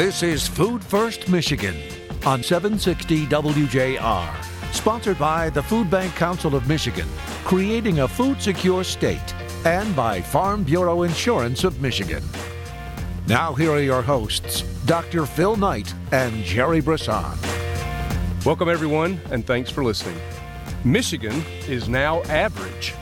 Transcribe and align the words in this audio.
This 0.00 0.22
is 0.22 0.48
Food 0.48 0.82
First 0.82 1.28
Michigan 1.28 1.76
on 2.24 2.42
760 2.42 3.26
WJR, 3.26 4.44
sponsored 4.72 5.18
by 5.18 5.50
the 5.50 5.62
Food 5.62 5.90
Bank 5.90 6.14
Council 6.14 6.54
of 6.54 6.66
Michigan, 6.66 7.06
creating 7.44 7.98
a 7.98 8.08
food 8.08 8.40
secure 8.40 8.82
state, 8.82 9.34
and 9.66 9.94
by 9.94 10.22
Farm 10.22 10.64
Bureau 10.64 11.02
Insurance 11.02 11.64
of 11.64 11.82
Michigan. 11.82 12.22
Now, 13.26 13.52
here 13.52 13.72
are 13.72 13.82
your 13.82 14.00
hosts, 14.00 14.62
Dr. 14.86 15.26
Phil 15.26 15.56
Knight 15.56 15.92
and 16.12 16.32
Jerry 16.44 16.80
Brisson. 16.80 17.36
Welcome, 18.46 18.70
everyone, 18.70 19.20
and 19.30 19.46
thanks 19.46 19.68
for 19.68 19.84
listening. 19.84 20.18
Michigan 20.82 21.44
is 21.68 21.90
now 21.90 22.22
average. 22.22 22.94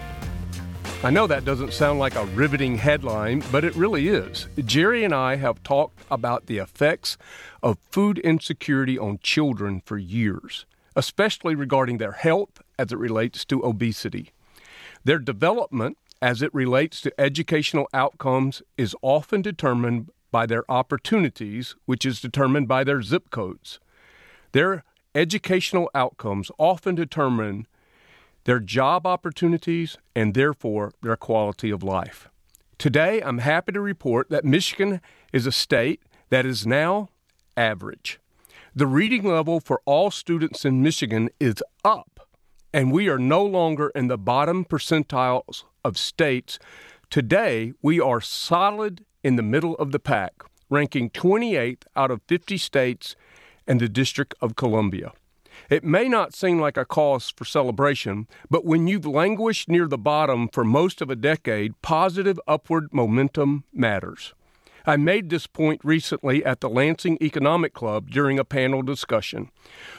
I 1.04 1.10
know 1.10 1.28
that 1.28 1.44
doesn't 1.44 1.72
sound 1.72 2.00
like 2.00 2.16
a 2.16 2.26
riveting 2.26 2.78
headline, 2.78 3.44
but 3.52 3.62
it 3.62 3.76
really 3.76 4.08
is. 4.08 4.48
Jerry 4.64 5.04
and 5.04 5.14
I 5.14 5.36
have 5.36 5.62
talked 5.62 6.00
about 6.10 6.46
the 6.46 6.58
effects 6.58 7.16
of 7.62 7.78
food 7.92 8.18
insecurity 8.18 8.98
on 8.98 9.20
children 9.22 9.80
for 9.86 9.96
years, 9.96 10.66
especially 10.96 11.54
regarding 11.54 11.98
their 11.98 12.12
health 12.12 12.60
as 12.80 12.90
it 12.90 12.98
relates 12.98 13.44
to 13.44 13.64
obesity. 13.64 14.32
Their 15.04 15.20
development 15.20 15.98
as 16.20 16.42
it 16.42 16.52
relates 16.52 17.00
to 17.02 17.20
educational 17.20 17.88
outcomes 17.94 18.60
is 18.76 18.96
often 19.00 19.40
determined 19.40 20.10
by 20.32 20.46
their 20.46 20.68
opportunities, 20.68 21.76
which 21.86 22.04
is 22.04 22.20
determined 22.20 22.66
by 22.66 22.82
their 22.82 23.02
zip 23.02 23.30
codes. 23.30 23.78
Their 24.50 24.82
educational 25.14 25.92
outcomes 25.94 26.50
often 26.58 26.96
determine 26.96 27.68
their 28.48 28.58
job 28.60 29.06
opportunities, 29.06 29.98
and 30.16 30.32
therefore 30.32 30.90
their 31.02 31.16
quality 31.16 31.68
of 31.68 31.82
life. 31.82 32.30
Today, 32.78 33.20
I'm 33.20 33.40
happy 33.40 33.72
to 33.72 33.80
report 33.82 34.30
that 34.30 34.42
Michigan 34.42 35.02
is 35.34 35.44
a 35.44 35.52
state 35.52 36.00
that 36.30 36.46
is 36.46 36.66
now 36.66 37.10
average. 37.58 38.18
The 38.74 38.86
reading 38.86 39.24
level 39.24 39.60
for 39.60 39.82
all 39.84 40.10
students 40.10 40.64
in 40.64 40.82
Michigan 40.82 41.28
is 41.38 41.62
up, 41.84 42.26
and 42.72 42.90
we 42.90 43.10
are 43.10 43.18
no 43.18 43.44
longer 43.44 43.90
in 43.94 44.08
the 44.08 44.16
bottom 44.16 44.64
percentiles 44.64 45.64
of 45.84 45.98
states. 45.98 46.58
Today, 47.10 47.74
we 47.82 48.00
are 48.00 48.22
solid 48.22 49.04
in 49.22 49.36
the 49.36 49.42
middle 49.42 49.74
of 49.74 49.92
the 49.92 50.00
pack, 50.00 50.32
ranking 50.70 51.10
28th 51.10 51.82
out 51.94 52.10
of 52.10 52.22
50 52.26 52.56
states 52.56 53.14
and 53.66 53.78
the 53.78 53.90
District 53.90 54.32
of 54.40 54.56
Columbia. 54.56 55.12
It 55.68 55.84
may 55.84 56.08
not 56.08 56.34
seem 56.34 56.58
like 56.58 56.78
a 56.78 56.86
cause 56.86 57.28
for 57.28 57.44
celebration, 57.44 58.26
but 58.48 58.64
when 58.64 58.86
you've 58.86 59.04
languished 59.04 59.68
near 59.68 59.86
the 59.86 59.98
bottom 59.98 60.48
for 60.48 60.64
most 60.64 61.02
of 61.02 61.10
a 61.10 61.16
decade, 61.16 61.80
positive 61.82 62.40
upward 62.48 62.88
momentum 62.90 63.64
matters. 63.72 64.32
I 64.86 64.96
made 64.96 65.28
this 65.28 65.46
point 65.46 65.82
recently 65.84 66.42
at 66.42 66.62
the 66.62 66.70
Lansing 66.70 67.18
Economic 67.20 67.74
Club 67.74 68.08
during 68.08 68.38
a 68.38 68.44
panel 68.44 68.80
discussion. 68.80 69.50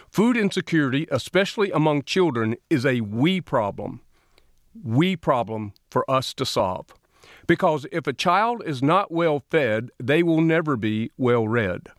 Food 0.10 0.36
insecurity, 0.36 1.06
especially 1.12 1.70
among 1.70 2.02
children, 2.02 2.56
is 2.72 2.84
a 2.84 3.02
we 3.02 3.40
problem. 3.40 4.02
We 4.84 5.16
problem 5.16 5.74
for 5.92 6.10
us 6.10 6.34
to 6.34 6.46
solve. 6.48 6.88
Because 7.46 7.86
if 7.92 8.08
a 8.08 8.14
child 8.14 8.64
is 8.66 8.82
not 8.82 9.12
well 9.12 9.44
fed, 9.52 9.92
they 10.00 10.24
will 10.24 10.42
never 10.42 10.76
be 10.76 11.12
well 11.16 11.48
read. 11.48 11.90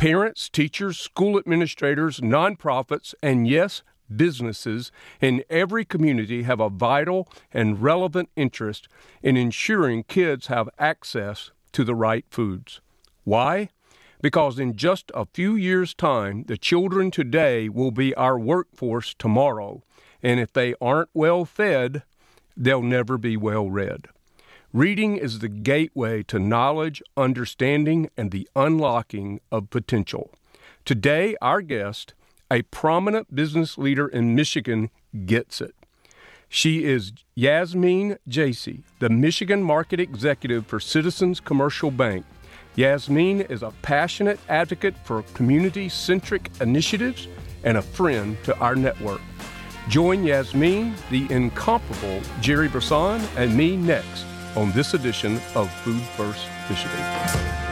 Parents, 0.00 0.48
teachers, 0.48 0.98
school 0.98 1.38
administrators, 1.38 2.20
nonprofits, 2.20 3.14
and 3.22 3.46
yes, 3.46 3.82
businesses 4.16 4.90
in 5.20 5.44
every 5.50 5.84
community 5.84 6.44
have 6.44 6.58
a 6.58 6.70
vital 6.70 7.28
and 7.52 7.82
relevant 7.82 8.30
interest 8.34 8.88
in 9.22 9.36
ensuring 9.36 10.04
kids 10.04 10.46
have 10.46 10.70
access 10.78 11.50
to 11.72 11.84
the 11.84 11.94
right 11.94 12.24
foods. 12.30 12.80
Why? 13.24 13.68
Because 14.22 14.58
in 14.58 14.74
just 14.74 15.12
a 15.12 15.26
few 15.34 15.54
years' 15.54 15.92
time, 15.92 16.44
the 16.44 16.56
children 16.56 17.10
today 17.10 17.68
will 17.68 17.90
be 17.90 18.14
our 18.14 18.38
workforce 18.38 19.12
tomorrow, 19.12 19.82
and 20.22 20.40
if 20.40 20.50
they 20.50 20.74
aren't 20.80 21.10
well 21.12 21.44
fed, 21.44 22.04
they'll 22.56 22.80
never 22.80 23.18
be 23.18 23.36
well 23.36 23.68
read. 23.68 24.06
Reading 24.72 25.16
is 25.16 25.40
the 25.40 25.48
gateway 25.48 26.22
to 26.22 26.38
knowledge, 26.38 27.02
understanding, 27.16 28.08
and 28.16 28.30
the 28.30 28.48
unlocking 28.54 29.40
of 29.50 29.68
potential. 29.68 30.30
Today, 30.84 31.34
our 31.42 31.60
guest, 31.60 32.14
a 32.52 32.62
prominent 32.62 33.34
business 33.34 33.76
leader 33.76 34.06
in 34.06 34.36
Michigan, 34.36 34.90
gets 35.26 35.60
it. 35.60 35.74
She 36.48 36.84
is 36.84 37.10
Yasmin 37.34 38.18
Jassy, 38.28 38.84
the 39.00 39.08
Michigan 39.08 39.60
Market 39.60 39.98
Executive 39.98 40.64
for 40.68 40.78
Citizens 40.78 41.40
Commercial 41.40 41.90
Bank. 41.90 42.24
Yasmin 42.76 43.40
is 43.40 43.64
a 43.64 43.72
passionate 43.82 44.38
advocate 44.48 44.94
for 45.02 45.22
community 45.34 45.88
centric 45.88 46.48
initiatives 46.60 47.26
and 47.64 47.76
a 47.76 47.82
friend 47.82 48.36
to 48.44 48.56
our 48.58 48.76
network. 48.76 49.20
Join 49.88 50.22
Yasmin, 50.22 50.94
the 51.10 51.26
incomparable 51.28 52.20
Jerry 52.40 52.68
Brisson, 52.68 53.20
and 53.36 53.56
me 53.56 53.76
next 53.76 54.29
on 54.60 54.70
this 54.72 54.92
edition 54.92 55.40
of 55.54 55.70
Food 55.70 56.02
First 56.02 56.46
Michigan. 56.68 57.69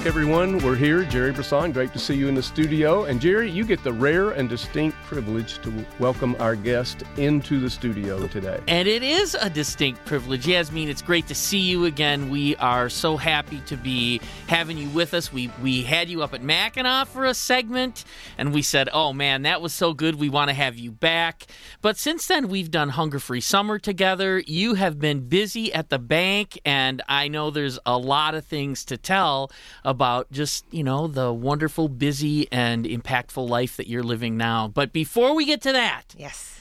Back, 0.00 0.06
everyone. 0.06 0.58
We're 0.58 0.76
here, 0.76 1.04
Jerry 1.04 1.30
Brisson. 1.32 1.72
Great 1.72 1.92
to 1.92 1.98
see 1.98 2.14
you 2.14 2.28
in 2.28 2.34
the 2.34 2.42
studio. 2.42 3.04
And 3.04 3.20
Jerry, 3.20 3.50
you 3.50 3.64
get 3.64 3.84
the 3.84 3.92
rare 3.92 4.30
and 4.30 4.48
distinct 4.48 4.96
privilege 5.04 5.60
to 5.62 5.86
welcome 5.98 6.34
our 6.38 6.56
guest 6.56 7.02
into 7.18 7.60
the 7.60 7.68
studio 7.68 8.26
today. 8.28 8.60
And 8.66 8.88
it 8.88 9.02
is 9.02 9.36
a 9.38 9.50
distinct 9.50 10.04
privilege. 10.06 10.46
Yasmeen, 10.46 10.88
it's 10.88 11.02
great 11.02 11.26
to 11.28 11.34
see 11.34 11.58
you 11.58 11.84
again. 11.84 12.30
We 12.30 12.56
are 12.56 12.88
so 12.88 13.16
happy 13.18 13.60
to 13.66 13.76
be 13.76 14.20
having 14.46 14.78
you 14.78 14.88
with 14.88 15.12
us. 15.12 15.32
We 15.32 15.50
we 15.62 15.82
had 15.82 16.08
you 16.08 16.22
up 16.22 16.32
at 16.32 16.42
Mackinac 16.42 17.08
for 17.08 17.26
a 17.26 17.34
segment, 17.34 18.04
and 18.38 18.54
we 18.54 18.62
said, 18.62 18.88
"Oh 18.92 19.12
man, 19.12 19.42
that 19.42 19.60
was 19.60 19.74
so 19.74 19.92
good. 19.92 20.14
We 20.14 20.30
want 20.30 20.48
to 20.48 20.54
have 20.54 20.78
you 20.78 20.92
back." 20.92 21.46
But 21.82 21.98
since 21.98 22.26
then, 22.26 22.48
we've 22.48 22.70
done 22.70 22.90
Hunger 22.90 23.18
Free 23.18 23.40
Summer 23.40 23.78
together. 23.78 24.42
You 24.46 24.74
have 24.74 24.98
been 24.98 25.28
busy 25.28 25.72
at 25.72 25.90
the 25.90 25.98
bank, 25.98 26.58
and 26.64 27.02
I 27.08 27.28
know 27.28 27.50
there's 27.50 27.78
a 27.84 27.98
lot 27.98 28.34
of 28.34 28.44
things 28.44 28.84
to 28.86 28.96
tell 28.96 29.50
about 29.90 30.30
just, 30.32 30.64
you 30.70 30.82
know, 30.82 31.06
the 31.06 31.32
wonderful, 31.32 31.88
busy, 31.88 32.50
and 32.50 32.86
impactful 32.86 33.46
life 33.46 33.76
that 33.76 33.86
you're 33.86 34.02
living 34.02 34.36
now. 34.36 34.68
But 34.68 34.92
before 34.92 35.34
we 35.34 35.44
get 35.44 35.60
to 35.62 35.72
that, 35.72 36.14
yes. 36.16 36.56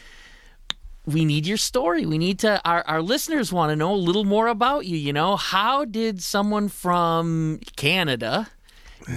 We 1.05 1.25
need 1.25 1.47
your 1.47 1.57
story. 1.57 2.05
We 2.05 2.17
need 2.17 2.39
to, 2.39 2.61
our, 2.63 2.83
our 2.85 3.01
listeners 3.01 3.51
want 3.51 3.71
to 3.71 3.75
know 3.75 3.93
a 3.93 3.95
little 3.95 4.25
more 4.25 4.47
about 4.47 4.85
you. 4.85 4.97
You 4.97 5.13
know, 5.13 5.37
how 5.37 5.85
did 5.85 6.21
someone 6.21 6.67
from 6.67 7.61
Canada 7.75 8.49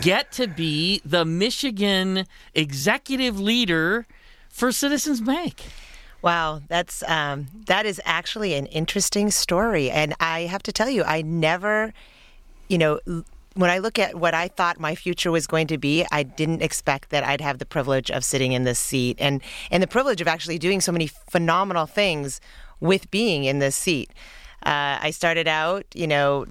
get 0.00 0.32
to 0.32 0.46
be 0.46 1.02
the 1.04 1.24
Michigan 1.24 2.24
executive 2.54 3.38
leader 3.38 4.06
for 4.48 4.72
Citizens 4.72 5.20
Bank? 5.20 5.64
Wow, 6.22 6.62
that's 6.68 7.02
um, 7.08 7.48
that 7.66 7.84
is 7.84 8.00
actually 8.04 8.54
an 8.54 8.66
interesting 8.66 9.30
story, 9.30 9.90
and 9.90 10.14
I 10.20 10.42
have 10.42 10.62
to 10.62 10.72
tell 10.72 10.88
you, 10.88 11.02
I 11.02 11.20
never, 11.22 11.92
you 12.68 12.78
know, 12.78 13.00
when 13.54 13.70
I 13.70 13.78
look 13.78 13.98
at 13.98 14.14
what 14.14 14.34
I 14.34 14.48
thought 14.48 14.80
my 14.80 14.94
future 14.94 15.30
was 15.30 15.46
going 15.46 15.66
to 15.68 15.78
be, 15.78 16.06
I 16.10 16.22
didn't 16.22 16.62
expect 16.62 17.10
that 17.10 17.24
I'd 17.24 17.40
have 17.40 17.58
the 17.58 17.66
privilege 17.66 18.10
of 18.10 18.24
sitting 18.24 18.52
in 18.52 18.64
this 18.64 18.78
seat 18.78 19.16
and 19.20 19.42
and 19.70 19.82
the 19.82 19.86
privilege 19.86 20.20
of 20.20 20.28
actually 20.28 20.58
doing 20.58 20.80
so 20.80 20.92
many 20.92 21.06
phenomenal 21.06 21.86
things 21.86 22.40
with 22.80 23.10
being 23.10 23.44
in 23.44 23.58
this 23.58 23.76
seat. 23.76 24.10
Uh, 24.64 24.98
I 25.00 25.10
started 25.10 25.48
out, 25.48 25.84
you 25.94 26.06
know, 26.06 26.46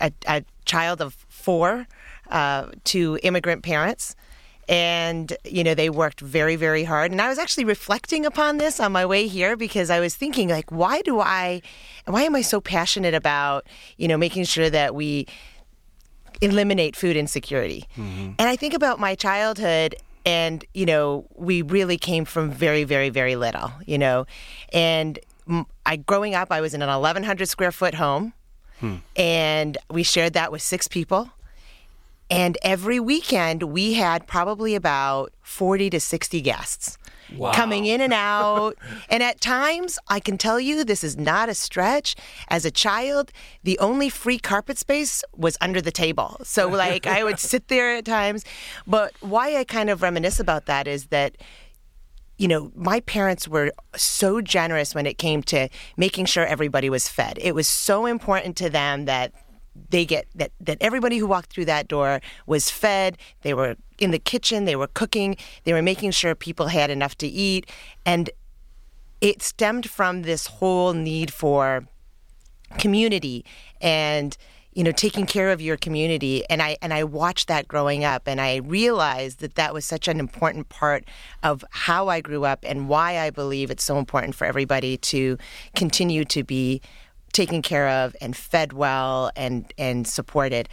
a, 0.00 0.12
a 0.26 0.44
child 0.64 1.00
of 1.00 1.14
four 1.28 1.86
uh, 2.30 2.66
to 2.84 3.18
immigrant 3.22 3.62
parents. 3.62 4.16
And, 4.68 5.36
you 5.44 5.64
know, 5.64 5.74
they 5.74 5.90
worked 5.90 6.20
very, 6.20 6.54
very 6.54 6.84
hard. 6.84 7.10
And 7.10 7.20
I 7.20 7.28
was 7.28 7.38
actually 7.38 7.64
reflecting 7.64 8.24
upon 8.24 8.58
this 8.58 8.78
on 8.78 8.92
my 8.92 9.04
way 9.04 9.26
here 9.26 9.56
because 9.56 9.90
I 9.90 9.98
was 9.98 10.14
thinking, 10.14 10.48
like, 10.48 10.70
why 10.70 11.02
do 11.02 11.18
I, 11.18 11.60
why 12.04 12.22
am 12.22 12.36
I 12.36 12.42
so 12.42 12.60
passionate 12.60 13.12
about, 13.12 13.66
you 13.96 14.06
know, 14.06 14.16
making 14.16 14.44
sure 14.44 14.70
that 14.70 14.94
we 14.94 15.26
eliminate 16.40 16.96
food 16.96 17.16
insecurity. 17.16 17.86
Mm-hmm. 17.96 18.32
And 18.38 18.42
I 18.48 18.56
think 18.56 18.74
about 18.74 18.98
my 18.98 19.14
childhood 19.14 19.96
and 20.26 20.64
you 20.74 20.86
know 20.86 21.26
we 21.34 21.62
really 21.62 21.96
came 21.96 22.24
from 22.24 22.50
very 22.50 22.84
very 22.84 23.08
very 23.08 23.36
little 23.36 23.72
you 23.86 23.96
know 23.96 24.26
and 24.72 25.18
i 25.86 25.96
growing 25.96 26.34
up 26.34 26.48
i 26.50 26.60
was 26.60 26.74
in 26.74 26.82
an 26.82 26.88
1100 26.88 27.46
square 27.46 27.72
foot 27.72 27.94
home 27.94 28.32
hmm. 28.80 28.96
and 29.16 29.78
we 29.90 30.02
shared 30.02 30.32
that 30.34 30.52
with 30.52 30.62
six 30.62 30.88
people 30.88 31.30
and 32.30 32.58
every 32.62 33.00
weekend 33.00 33.62
we 33.64 33.94
had 33.94 34.26
probably 34.26 34.74
about 34.74 35.32
40 35.42 35.90
to 35.90 36.00
60 36.00 36.40
guests 36.42 36.98
wow. 37.36 37.52
coming 37.52 37.86
in 37.86 38.00
and 38.00 38.12
out. 38.12 38.76
and 39.10 39.22
at 39.22 39.40
times, 39.40 39.98
I 40.08 40.20
can 40.20 40.38
tell 40.38 40.60
you 40.60 40.84
this 40.84 41.04
is 41.04 41.16
not 41.16 41.48
a 41.48 41.54
stretch. 41.54 42.16
As 42.48 42.64
a 42.64 42.70
child, 42.70 43.32
the 43.62 43.78
only 43.78 44.08
free 44.08 44.38
carpet 44.38 44.78
space 44.78 45.22
was 45.36 45.56
under 45.60 45.80
the 45.80 45.92
table. 45.92 46.40
So, 46.44 46.68
like, 46.84 47.06
I 47.06 47.24
would 47.24 47.38
sit 47.38 47.68
there 47.68 47.96
at 47.96 48.04
times. 48.04 48.44
But 48.86 49.12
why 49.20 49.56
I 49.56 49.64
kind 49.64 49.90
of 49.90 50.02
reminisce 50.02 50.40
about 50.40 50.66
that 50.66 50.86
is 50.86 51.06
that 51.06 51.36
you 52.36 52.48
know, 52.48 52.72
my 52.74 53.00
parents 53.00 53.46
were 53.46 53.70
so 53.94 54.40
generous 54.40 54.94
when 54.94 55.04
it 55.04 55.18
came 55.18 55.42
to 55.42 55.68
making 55.98 56.24
sure 56.24 56.46
everybody 56.46 56.88
was 56.88 57.06
fed. 57.06 57.38
It 57.38 57.54
was 57.54 57.66
so 57.66 58.06
important 58.06 58.56
to 58.56 58.70
them 58.70 59.04
that 59.04 59.34
they 59.90 60.04
get 60.04 60.26
that 60.34 60.52
that 60.60 60.78
everybody 60.80 61.18
who 61.18 61.26
walked 61.26 61.52
through 61.52 61.66
that 61.66 61.88
door 61.88 62.20
was 62.46 62.70
fed. 62.70 63.16
They 63.42 63.54
were 63.54 63.76
in 63.98 64.10
the 64.10 64.18
kitchen, 64.18 64.64
they 64.64 64.76
were 64.76 64.88
cooking, 64.88 65.36
they 65.64 65.72
were 65.72 65.82
making 65.82 66.10
sure 66.12 66.34
people 66.34 66.68
had 66.68 66.90
enough 66.90 67.16
to 67.18 67.26
eat 67.26 67.70
and 68.04 68.30
it 69.20 69.42
stemmed 69.42 69.88
from 69.88 70.22
this 70.22 70.46
whole 70.46 70.92
need 70.92 71.32
for 71.32 71.86
community 72.78 73.44
and 73.80 74.36
you 74.72 74.84
know 74.84 74.92
taking 74.92 75.26
care 75.26 75.50
of 75.50 75.60
your 75.60 75.76
community 75.76 76.44
and 76.48 76.62
i 76.62 76.76
and 76.80 76.94
i 76.94 77.02
watched 77.02 77.48
that 77.48 77.66
growing 77.66 78.04
up 78.04 78.22
and 78.26 78.40
i 78.40 78.56
realized 78.56 79.40
that 79.40 79.56
that 79.56 79.74
was 79.74 79.84
such 79.84 80.06
an 80.06 80.20
important 80.20 80.68
part 80.68 81.04
of 81.42 81.64
how 81.70 82.06
i 82.06 82.20
grew 82.20 82.44
up 82.44 82.60
and 82.62 82.88
why 82.88 83.18
i 83.18 83.28
believe 83.28 83.70
it's 83.70 83.82
so 83.82 83.98
important 83.98 84.34
for 84.34 84.44
everybody 84.44 84.96
to 84.96 85.36
continue 85.74 86.24
to 86.24 86.44
be 86.44 86.80
taken 87.32 87.62
care 87.62 87.88
of 87.88 88.14
and 88.20 88.36
fed 88.36 88.72
well 88.72 89.30
and 89.36 89.72
and 89.78 90.06
supported 90.06 90.68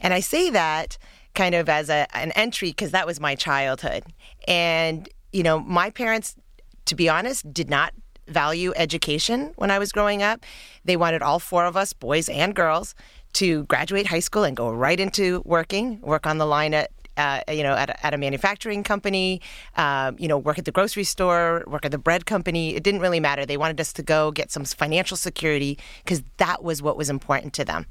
and 0.00 0.12
i 0.14 0.20
say 0.20 0.50
that 0.50 0.98
kind 1.34 1.54
of 1.54 1.68
as 1.68 1.88
a, 1.88 2.06
an 2.14 2.30
entry 2.32 2.70
because 2.70 2.90
that 2.90 3.06
was 3.06 3.18
my 3.20 3.34
childhood 3.34 4.04
and 4.46 5.08
you 5.32 5.42
know 5.42 5.58
my 5.60 5.90
parents 5.90 6.36
to 6.84 6.94
be 6.94 7.08
honest 7.08 7.52
did 7.52 7.70
not 7.70 7.94
value 8.28 8.72
education 8.76 9.52
when 9.56 9.70
I 9.70 9.78
was 9.78 9.92
growing 9.92 10.22
up. 10.22 10.44
They 10.84 10.96
wanted 10.96 11.22
all 11.22 11.38
four 11.38 11.64
of 11.64 11.76
us, 11.76 11.92
boys 11.92 12.28
and 12.28 12.54
girls, 12.54 12.94
to 13.34 13.64
graduate 13.64 14.06
high 14.06 14.20
school 14.20 14.44
and 14.44 14.56
go 14.56 14.70
right 14.70 14.98
into 14.98 15.42
working, 15.44 16.00
work 16.00 16.26
on 16.26 16.38
the 16.38 16.46
line 16.46 16.74
at 16.74 16.90
uh, 17.16 17.40
you 17.48 17.62
know, 17.62 17.74
at 17.74 17.90
a, 17.90 18.06
at 18.06 18.14
a 18.14 18.18
manufacturing 18.18 18.82
company, 18.82 19.40
um, 19.76 20.16
you 20.18 20.28
know, 20.28 20.38
work 20.38 20.58
at 20.58 20.64
the 20.64 20.72
grocery 20.72 21.04
store, 21.04 21.64
work 21.66 21.84
at 21.84 21.90
the 21.90 21.98
bread 21.98 22.26
company. 22.26 22.74
It 22.74 22.82
didn't 22.82 23.00
really 23.00 23.20
matter. 23.20 23.44
They 23.44 23.56
wanted 23.56 23.80
us 23.80 23.92
to 23.94 24.02
go 24.02 24.30
get 24.30 24.50
some 24.50 24.64
financial 24.64 25.16
security 25.16 25.78
because 26.04 26.22
that 26.38 26.62
was 26.62 26.82
what 26.82 26.96
was 26.96 27.10
important 27.10 27.52
to 27.54 27.64
them. 27.64 27.86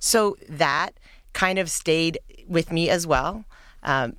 So 0.00 0.36
that 0.48 0.90
kind 1.32 1.58
of 1.58 1.70
stayed 1.70 2.18
with 2.48 2.72
me 2.72 2.90
as 2.90 3.06
well. 3.06 3.44
Um, 3.82 4.16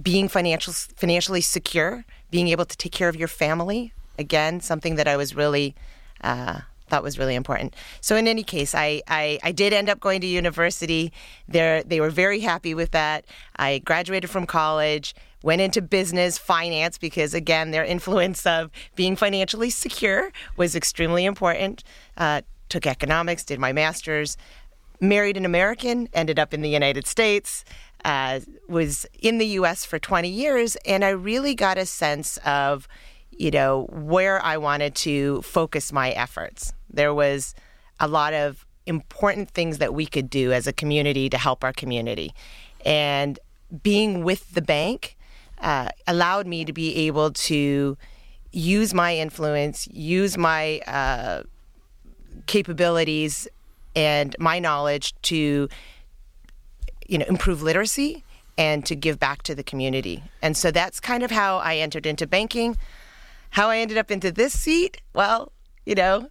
being 0.00 0.28
financial, 0.28 0.72
financially 0.72 1.40
secure, 1.42 2.04
being 2.30 2.48
able 2.48 2.64
to 2.64 2.76
take 2.76 2.92
care 2.92 3.08
of 3.08 3.16
your 3.16 3.28
family, 3.28 3.92
again, 4.18 4.60
something 4.60 4.94
that 4.96 5.06
I 5.06 5.16
was 5.16 5.34
really 5.34 5.74
uh, 6.22 6.60
thought 6.92 7.02
was 7.02 7.18
really 7.18 7.34
important. 7.34 7.74
So 8.02 8.16
in 8.16 8.28
any 8.28 8.42
case, 8.42 8.74
I, 8.74 9.00
I, 9.08 9.38
I 9.42 9.50
did 9.50 9.72
end 9.72 9.88
up 9.88 9.98
going 9.98 10.20
to 10.20 10.26
university. 10.26 11.10
There, 11.48 11.82
they 11.82 12.00
were 12.00 12.10
very 12.10 12.40
happy 12.40 12.74
with 12.74 12.90
that. 12.90 13.24
I 13.56 13.78
graduated 13.78 14.28
from 14.28 14.44
college, 14.44 15.14
went 15.42 15.62
into 15.62 15.80
business, 15.80 16.36
finance, 16.36 16.98
because 16.98 17.32
again, 17.32 17.70
their 17.70 17.82
influence 17.82 18.44
of 18.44 18.70
being 18.94 19.16
financially 19.16 19.70
secure 19.70 20.32
was 20.58 20.76
extremely 20.76 21.24
important. 21.24 21.82
Uh, 22.18 22.42
took 22.68 22.86
economics, 22.86 23.42
did 23.42 23.58
my 23.58 23.72
master's, 23.72 24.36
married 25.00 25.38
an 25.38 25.46
American, 25.46 26.10
ended 26.12 26.38
up 26.38 26.52
in 26.52 26.60
the 26.60 26.68
United 26.68 27.06
States. 27.06 27.64
Uh, 28.04 28.40
was 28.68 29.06
in 29.22 29.38
the 29.38 29.46
U.S. 29.46 29.86
for 29.86 29.98
20 29.98 30.28
years, 30.28 30.76
and 30.84 31.04
I 31.04 31.10
really 31.10 31.54
got 31.54 31.78
a 31.78 31.86
sense 31.86 32.36
of 32.44 32.86
you 33.36 33.50
know, 33.50 33.86
where 33.90 34.42
I 34.44 34.56
wanted 34.56 34.94
to 34.96 35.42
focus 35.42 35.92
my 35.92 36.10
efforts. 36.10 36.72
There 36.92 37.14
was 37.14 37.54
a 37.98 38.08
lot 38.08 38.34
of 38.34 38.66
important 38.86 39.50
things 39.50 39.78
that 39.78 39.94
we 39.94 40.06
could 40.06 40.28
do 40.28 40.52
as 40.52 40.66
a 40.66 40.72
community 40.72 41.28
to 41.30 41.38
help 41.38 41.62
our 41.64 41.72
community. 41.72 42.34
And 42.84 43.38
being 43.82 44.24
with 44.24 44.52
the 44.54 44.62
bank 44.62 45.16
uh, 45.60 45.88
allowed 46.06 46.46
me 46.46 46.64
to 46.64 46.72
be 46.72 46.96
able 47.06 47.30
to 47.30 47.96
use 48.50 48.92
my 48.92 49.16
influence, 49.16 49.88
use 49.88 50.36
my 50.36 50.80
uh, 50.80 51.44
capabilities 52.46 53.48
and 53.94 54.34
my 54.38 54.58
knowledge 54.58 55.14
to, 55.22 55.68
you 57.06 57.18
know, 57.18 57.26
improve 57.26 57.62
literacy 57.62 58.24
and 58.58 58.84
to 58.84 58.94
give 58.94 59.18
back 59.18 59.42
to 59.42 59.54
the 59.54 59.62
community. 59.62 60.22
And 60.42 60.56
so 60.56 60.70
that's 60.70 61.00
kind 61.00 61.22
of 61.22 61.30
how 61.30 61.58
I 61.58 61.76
entered 61.76 62.06
into 62.06 62.26
banking. 62.26 62.76
How 63.50 63.68
I 63.68 63.78
ended 63.78 63.98
up 63.98 64.10
into 64.10 64.30
this 64.32 64.58
seat? 64.58 65.00
Well, 65.14 65.52
you 65.86 65.94
know, 65.94 66.28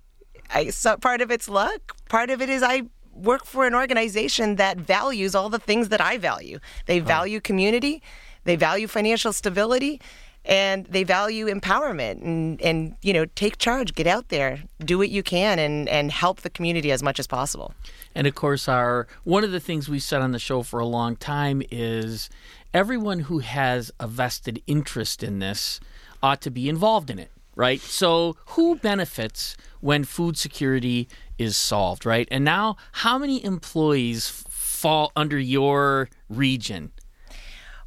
I 0.54 0.70
so 0.70 0.98
part 0.98 1.22
of 1.22 1.32
it's 1.32 1.50
luck. 1.50 1.96
Part 2.10 2.30
of 2.30 2.42
it 2.42 2.50
is 2.50 2.64
I 2.64 2.84
work 3.14 3.46
for 3.46 3.68
an 3.68 3.76
organization 3.76 4.56
that 4.56 4.78
values 4.78 5.36
all 5.36 5.50
the 5.50 5.60
things 5.60 5.90
that 5.90 6.02
I 6.02 6.18
value. 6.18 6.60
They 6.86 7.00
value 7.00 7.42
community, 7.42 8.02
they 8.46 8.56
value 8.56 8.88
financial 8.88 9.34
stability, 9.34 10.02
and 10.46 10.86
they 10.88 11.04
value 11.04 11.48
empowerment 11.48 12.24
and, 12.24 12.62
and 12.62 12.96
you 13.02 13.14
know 13.14 13.26
take 13.36 13.60
charge 13.60 13.94
get 13.94 14.08
out 14.08 14.30
there 14.30 14.64
do 14.84 14.98
what 14.98 15.10
you 15.10 15.22
can 15.22 15.60
and, 15.60 15.88
and 15.88 16.12
help 16.12 16.42
the 16.42 16.50
community 16.50 16.92
as 16.92 17.04
much 17.04 17.20
as 17.20 17.28
possible 17.28 17.76
and 18.16 18.26
of 18.26 18.34
course 18.34 18.68
our 18.68 19.06
one 19.24 19.44
of 19.44 19.52
the 19.52 19.60
things 19.60 19.88
we've 19.88 20.02
said 20.02 20.20
on 20.20 20.32
the 20.32 20.40
show 20.40 20.64
for 20.64 20.80
a 20.80 20.86
long 20.86 21.16
time 21.16 21.62
is 21.70 22.28
everyone 22.74 23.20
who 23.20 23.40
has 23.40 23.92
a 24.00 24.08
vested 24.08 24.62
interest 24.66 25.24
in 25.24 25.40
this 25.40 25.80
ought 26.24 26.42
to 26.42 26.52
be 26.52 26.70
involved 26.70 27.10
in 27.10 27.20
it, 27.20 27.32
right? 27.62 27.80
So, 27.80 28.36
who 28.48 28.76
benefits 28.78 29.56
when 29.82 30.04
food 30.04 30.36
security 30.36 31.08
is 31.38 31.56
solved, 31.56 32.08
right? 32.08 32.28
And 32.32 32.44
now, 32.44 32.76
how 32.92 33.20
many 33.20 33.46
employees 33.46 34.28
fall 34.50 35.12
under 35.16 35.38
your 35.38 36.10
region? 36.28 36.92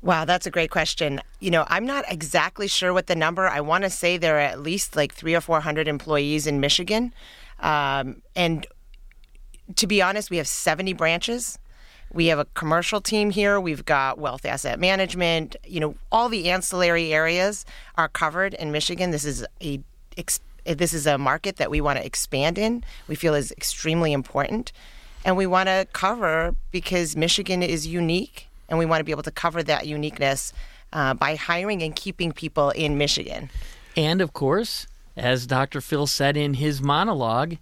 Wow, 0.01 0.27
that's 0.27 0.47
a 0.47 0.51
great 0.53 0.71
question. 0.71 1.21
You 1.41 1.51
know, 1.51 1.65
I'm 1.67 1.87
not 1.87 2.05
exactly 2.09 2.69
sure 2.69 2.93
what 2.93 3.09
the 3.09 3.17
number. 3.17 3.49
I 3.49 3.61
want 3.63 3.83
to 3.83 3.91
say 3.91 4.17
there 4.17 4.37
are 4.37 4.49
at 4.55 4.61
least 4.61 4.95
like 4.95 5.13
three 5.13 5.35
or 5.35 5.41
four 5.41 5.61
hundred 5.61 5.89
employees 5.89 6.47
in 6.47 6.61
Michigan, 6.61 7.13
um, 7.59 8.23
and 8.37 8.65
to 9.75 9.89
be 9.89 10.01
honest, 10.01 10.31
we 10.31 10.37
have 10.37 10.47
70 10.47 10.93
branches. 10.93 11.59
We 12.15 12.27
have 12.27 12.39
a 12.39 12.45
commercial 12.55 13.01
team 13.01 13.31
here. 13.31 13.61
We've 13.61 13.85
got 13.85 14.19
wealth 14.19 14.47
asset 14.47 14.79
management. 14.79 15.57
You 15.67 15.81
know, 15.81 15.95
all 16.13 16.29
the 16.29 16.49
ancillary 16.49 17.13
areas 17.13 17.67
are 17.97 18.09
covered 18.09 18.55
in 18.55 18.71
Michigan. 18.71 19.11
This 19.11 19.25
is 19.25 19.45
a 19.61 19.81
this 20.65 20.95
is 20.95 21.07
a 21.07 21.19
market 21.19 21.57
that 21.57 21.71
we 21.71 21.81
want 21.81 21.99
to 21.99 22.07
expand 22.07 22.57
in. 22.57 22.85
We 23.09 23.17
feel 23.17 23.35
is 23.35 23.53
extremely 23.53 24.13
important, 24.13 24.73
and 25.25 25.37
we 25.37 25.47
want 25.47 25.69
to 25.69 25.87
cover 25.93 26.55
because 26.71 27.17
Michigan 27.17 27.63
is 27.63 27.87
unique, 27.87 28.47
and 28.69 28.79
we 28.79 28.87
want 28.87 29.01
to 29.01 29.05
be 29.05 29.11
able 29.11 29.25
to 29.25 29.33
cover 29.33 29.63
that 29.65 29.87
uniqueness 29.87 30.53
uh, 30.93 31.15
by 31.15 31.35
hiring 31.35 31.83
and 31.83 31.95
keeping 31.95 32.33
people 32.33 32.71
in 32.71 32.97
Michigan. 32.97 33.51
And 33.97 34.21
of 34.21 34.33
course, 34.33 34.87
as 35.17 35.47
Dr. 35.47 35.81
Phil 35.81 36.07
said 36.07 36.37
in 36.37 36.55
his 36.55 36.81
monologue, 36.81 37.57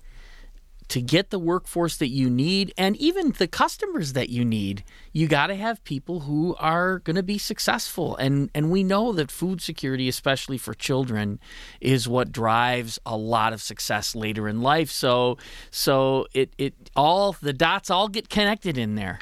to 0.92 1.00
get 1.00 1.30
the 1.30 1.38
workforce 1.38 1.96
that 1.96 2.08
you 2.08 2.28
need 2.28 2.70
and 2.76 2.99
even 2.99 3.30
the 3.38 3.49
customers 3.49 4.12
that 4.12 4.28
you 4.28 4.44
need, 4.44 4.84
you 5.11 5.26
got 5.26 5.46
to 5.46 5.54
have 5.54 5.82
people 5.84 6.20
who 6.20 6.54
are 6.58 6.99
going 6.99 7.16
to 7.16 7.22
be 7.22 7.38
successful. 7.38 8.14
And 8.16 8.50
and 8.54 8.70
we 8.70 8.84
know 8.84 9.14
that 9.14 9.30
food 9.30 9.62
security, 9.62 10.06
especially 10.06 10.58
for 10.58 10.75
children, 10.75 11.40
is 11.80 12.06
what 12.06 12.30
drives 12.30 12.99
a 13.06 13.16
lot 13.16 13.54
of 13.54 13.62
success 13.62 14.14
later 14.14 14.46
in 14.46 14.61
life. 14.61 14.90
So 14.90 15.38
so 15.70 16.26
it 16.34 16.52
it 16.58 16.75
all 16.94 17.37
the 17.40 17.54
dots 17.54 17.88
all 17.88 18.08
get 18.08 18.28
connected 18.28 18.76
in 18.76 18.94
there. 18.94 19.18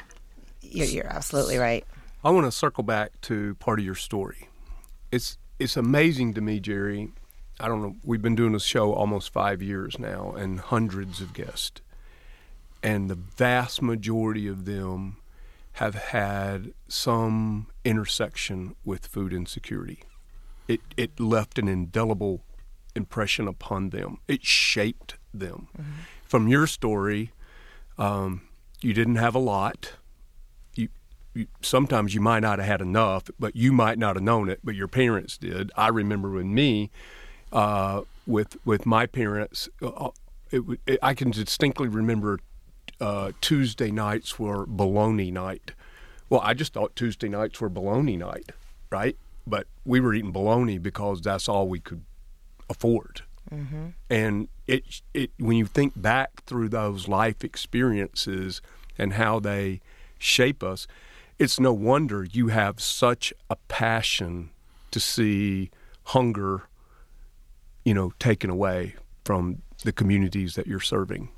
You're, 0.61 0.87
you're 0.87 1.07
absolutely 1.07 1.57
right. 1.57 1.85
I 2.21 2.31
want 2.31 2.47
to 2.47 2.51
circle 2.51 2.83
back 2.83 3.21
to 3.21 3.55
part 3.55 3.79
of 3.79 3.85
your 3.85 3.95
story. 3.95 4.49
It's 5.09 5.37
it's 5.57 5.77
amazing 5.77 6.33
to 6.33 6.41
me, 6.41 6.59
Jerry, 6.59 7.13
I 7.61 7.67
don't 7.67 7.81
know, 7.81 7.95
we've 8.03 8.21
been 8.21 8.35
doing 8.35 8.53
this 8.53 8.63
show 8.63 8.93
almost 8.93 9.31
five 9.31 9.61
years 9.61 9.99
now 9.99 10.31
and 10.31 10.59
hundreds 10.59 11.21
of 11.21 11.33
guests. 11.33 11.81
And 12.81 13.09
the 13.09 13.15
vast 13.15 13.81
majority 13.81 14.47
of 14.47 14.65
them 14.65 15.17
have 15.73 15.95
had 15.95 16.73
some 16.87 17.67
intersection 17.85 18.75
with 18.83 19.05
food 19.05 19.31
insecurity. 19.31 19.99
It, 20.67 20.81
it 20.97 21.19
left 21.19 21.59
an 21.59 21.67
indelible 21.67 22.43
impression 22.95 23.47
upon 23.47 23.91
them, 23.91 24.19
it 24.27 24.43
shaped 24.43 25.17
them. 25.33 25.67
Mm-hmm. 25.77 25.91
From 26.23 26.47
your 26.47 26.65
story, 26.67 27.31
um, 27.97 28.41
you 28.81 28.93
didn't 28.93 29.15
have 29.15 29.35
a 29.35 29.39
lot. 29.39 29.93
You, 30.75 30.89
you, 31.33 31.47
sometimes 31.61 32.15
you 32.15 32.21
might 32.21 32.39
not 32.39 32.59
have 32.59 32.67
had 32.67 32.81
enough, 32.81 33.29
but 33.39 33.55
you 33.55 33.71
might 33.71 33.99
not 33.99 34.15
have 34.15 34.23
known 34.23 34.49
it, 34.49 34.59
but 34.63 34.75
your 34.75 34.87
parents 34.87 35.37
did. 35.37 35.71
I 35.77 35.89
remember 35.89 36.31
with 36.31 36.45
me, 36.45 36.89
uh, 37.51 38.01
with 38.25 38.57
with 38.65 38.85
my 38.85 39.05
parents. 39.05 39.69
Uh, 39.81 40.09
it, 40.51 40.63
it, 40.85 40.99
I 41.01 41.13
can 41.13 41.31
distinctly 41.31 41.87
remember 41.87 42.39
uh, 42.99 43.31
Tuesday 43.41 43.91
nights 43.91 44.37
were 44.37 44.65
bologna 44.67 45.31
night. 45.31 45.71
Well, 46.29 46.41
I 46.43 46.53
just 46.53 46.73
thought 46.73 46.95
Tuesday 46.95 47.29
nights 47.29 47.59
were 47.59 47.69
bologna 47.69 48.17
night, 48.17 48.51
right? 48.89 49.17
But 49.45 49.67
we 49.85 49.99
were 49.99 50.13
eating 50.13 50.31
bologna 50.31 50.77
because 50.77 51.21
that's 51.21 51.49
all 51.49 51.67
we 51.67 51.79
could 51.79 52.03
afford. 52.69 53.21
Mm-hmm. 53.53 53.87
And 54.09 54.47
it 54.67 55.01
it 55.13 55.31
when 55.37 55.57
you 55.57 55.65
think 55.65 55.99
back 55.99 56.43
through 56.45 56.69
those 56.69 57.07
life 57.07 57.43
experiences 57.43 58.61
and 58.97 59.13
how 59.13 59.39
they 59.39 59.81
shape 60.17 60.63
us, 60.63 60.87
it's 61.39 61.59
no 61.59 61.73
wonder 61.73 62.23
you 62.23 62.47
have 62.47 62.79
such 62.79 63.33
a 63.49 63.55
passion 63.67 64.51
to 64.91 64.99
see 64.99 65.71
hunger, 66.03 66.63
you 67.83 67.93
know, 67.93 68.11
taken 68.19 68.49
away 68.49 68.95
from 69.25 69.61
the 69.83 69.91
communities 69.91 70.55
that 70.55 70.67
you're 70.67 70.79
serving. 70.79 71.29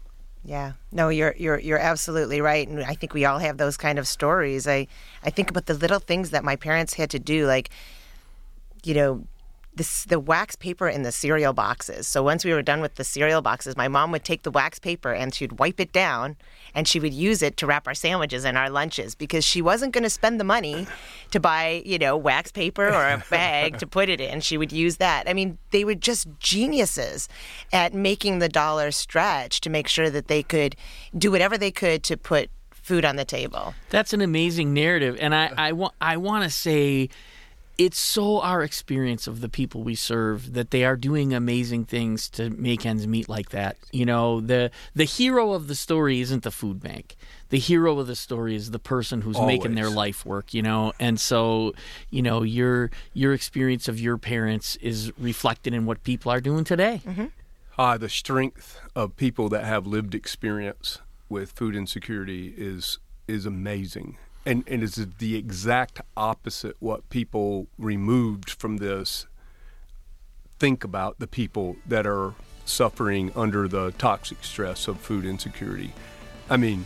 Yeah. 0.45 0.73
No, 0.91 1.09
you're 1.09 1.33
you're 1.38 1.59
you're 1.59 1.79
absolutely 1.79 2.41
right, 2.41 2.67
and 2.67 2.83
I 2.83 2.95
think 2.95 3.13
we 3.13 3.23
all 3.23 3.39
have 3.39 3.57
those 3.57 3.77
kind 3.77 3.97
of 3.97 4.07
stories. 4.07 4.67
I 4.67 4.88
I 5.23 5.29
think 5.29 5.50
about 5.50 5.67
the 5.67 5.73
little 5.73 6.00
things 6.00 6.31
that 6.31 6.43
my 6.43 6.57
parents 6.57 6.95
had 6.95 7.09
to 7.12 7.19
do, 7.19 7.47
like, 7.47 7.69
you 8.83 8.93
know, 8.93 9.25
the 9.75 10.19
wax 10.19 10.55
paper 10.55 10.87
in 10.87 11.03
the 11.03 11.11
cereal 11.11 11.53
boxes. 11.53 12.07
So 12.07 12.21
once 12.21 12.45
we 12.45 12.53
were 12.53 12.61
done 12.61 12.81
with 12.81 12.95
the 12.95 13.03
cereal 13.03 13.41
boxes, 13.41 13.75
my 13.75 13.87
mom 13.87 14.11
would 14.11 14.23
take 14.23 14.43
the 14.43 14.51
wax 14.51 14.77
paper 14.79 15.13
and 15.13 15.33
she'd 15.33 15.53
wipe 15.53 15.79
it 15.79 15.91
down 15.91 16.35
and 16.75 16.87
she 16.87 16.99
would 16.99 17.13
use 17.13 17.41
it 17.41 17.57
to 17.57 17.65
wrap 17.65 17.87
our 17.87 17.93
sandwiches 17.95 18.45
and 18.45 18.57
our 18.57 18.69
lunches 18.69 19.15
because 19.15 19.43
she 19.43 19.61
wasn't 19.61 19.93
going 19.93 20.03
to 20.03 20.09
spend 20.09 20.39
the 20.39 20.43
money 20.43 20.87
to 21.31 21.39
buy, 21.39 21.81
you 21.85 21.97
know, 21.97 22.15
wax 22.15 22.51
paper 22.51 22.87
or 22.87 23.09
a 23.09 23.23
bag 23.29 23.77
to 23.79 23.87
put 23.87 24.09
it 24.09 24.21
in. 24.21 24.41
She 24.41 24.57
would 24.57 24.71
use 24.71 24.97
that. 24.97 25.27
I 25.27 25.33
mean, 25.33 25.57
they 25.71 25.83
were 25.83 25.95
just 25.95 26.27
geniuses 26.39 27.27
at 27.71 27.93
making 27.93 28.39
the 28.39 28.49
dollar 28.49 28.91
stretch 28.91 29.61
to 29.61 29.69
make 29.69 29.87
sure 29.87 30.09
that 30.09 30.27
they 30.27 30.43
could 30.43 30.75
do 31.17 31.31
whatever 31.31 31.57
they 31.57 31.71
could 31.71 32.03
to 32.03 32.17
put 32.17 32.49
food 32.71 33.05
on 33.05 33.15
the 33.15 33.25
table. 33.25 33.73
That's 33.89 34.13
an 34.13 34.21
amazing 34.21 34.73
narrative, 34.73 35.17
and 35.19 35.33
I 35.33 35.51
I 35.57 35.71
want 35.71 35.93
I 36.01 36.17
want 36.17 36.43
to 36.43 36.49
say 36.49 37.09
it's 37.77 37.97
so 37.97 38.39
our 38.41 38.61
experience 38.61 39.25
of 39.27 39.41
the 39.41 39.49
people 39.49 39.83
we 39.83 39.95
serve 39.95 40.53
that 40.53 40.71
they 40.71 40.83
are 40.85 40.95
doing 40.95 41.33
amazing 41.33 41.85
things 41.85 42.29
to 42.29 42.49
make 42.51 42.85
ends 42.85 43.07
meet 43.07 43.27
like 43.27 43.49
that. 43.49 43.77
You 43.91 44.05
know, 44.05 44.41
the 44.41 44.71
the 44.93 45.05
hero 45.05 45.53
of 45.53 45.67
the 45.67 45.75
story 45.75 46.21
isn't 46.21 46.43
the 46.43 46.51
food 46.51 46.81
bank. 46.81 47.15
The 47.49 47.59
hero 47.59 47.99
of 47.99 48.07
the 48.07 48.15
story 48.15 48.55
is 48.55 48.71
the 48.71 48.79
person 48.79 49.21
who's 49.21 49.35
Always. 49.35 49.57
making 49.57 49.75
their 49.75 49.89
life 49.89 50.25
work, 50.25 50.53
you 50.53 50.61
know. 50.61 50.93
And 50.99 51.19
so, 51.19 51.73
you 52.09 52.21
know, 52.21 52.43
your 52.43 52.91
your 53.13 53.33
experience 53.33 53.87
of 53.87 53.99
your 53.99 54.17
parents 54.17 54.75
is 54.77 55.11
reflected 55.17 55.73
in 55.73 55.85
what 55.85 56.03
people 56.03 56.31
are 56.31 56.41
doing 56.41 56.63
today. 56.63 57.01
Ah, 57.77 57.97
the 57.97 58.09
strength 58.09 58.79
of 58.95 59.17
people 59.17 59.49
that 59.49 59.63
have 59.65 59.87
lived 59.87 60.13
experience 60.13 60.99
with 61.29 61.51
food 61.51 61.75
insecurity 61.75 62.53
is 62.55 62.99
is 63.27 63.45
amazing, 63.45 64.17
and 64.45 64.63
and 64.67 64.83
is 64.83 64.95
the 65.17 65.35
exact 65.35 66.01
opposite 66.17 66.75
what 66.79 67.09
people 67.09 67.67
removed 67.77 68.50
from 68.50 68.77
this 68.77 69.25
think 70.59 70.83
about 70.83 71.19
the 71.19 71.27
people 71.27 71.75
that 71.85 72.07
are 72.07 72.33
suffering 72.65 73.31
under 73.35 73.67
the 73.67 73.91
toxic 73.97 74.43
stress 74.43 74.88
of 74.88 74.97
food 75.00 75.25
insecurity. 75.25 75.91
I 76.50 76.57
mean, 76.57 76.85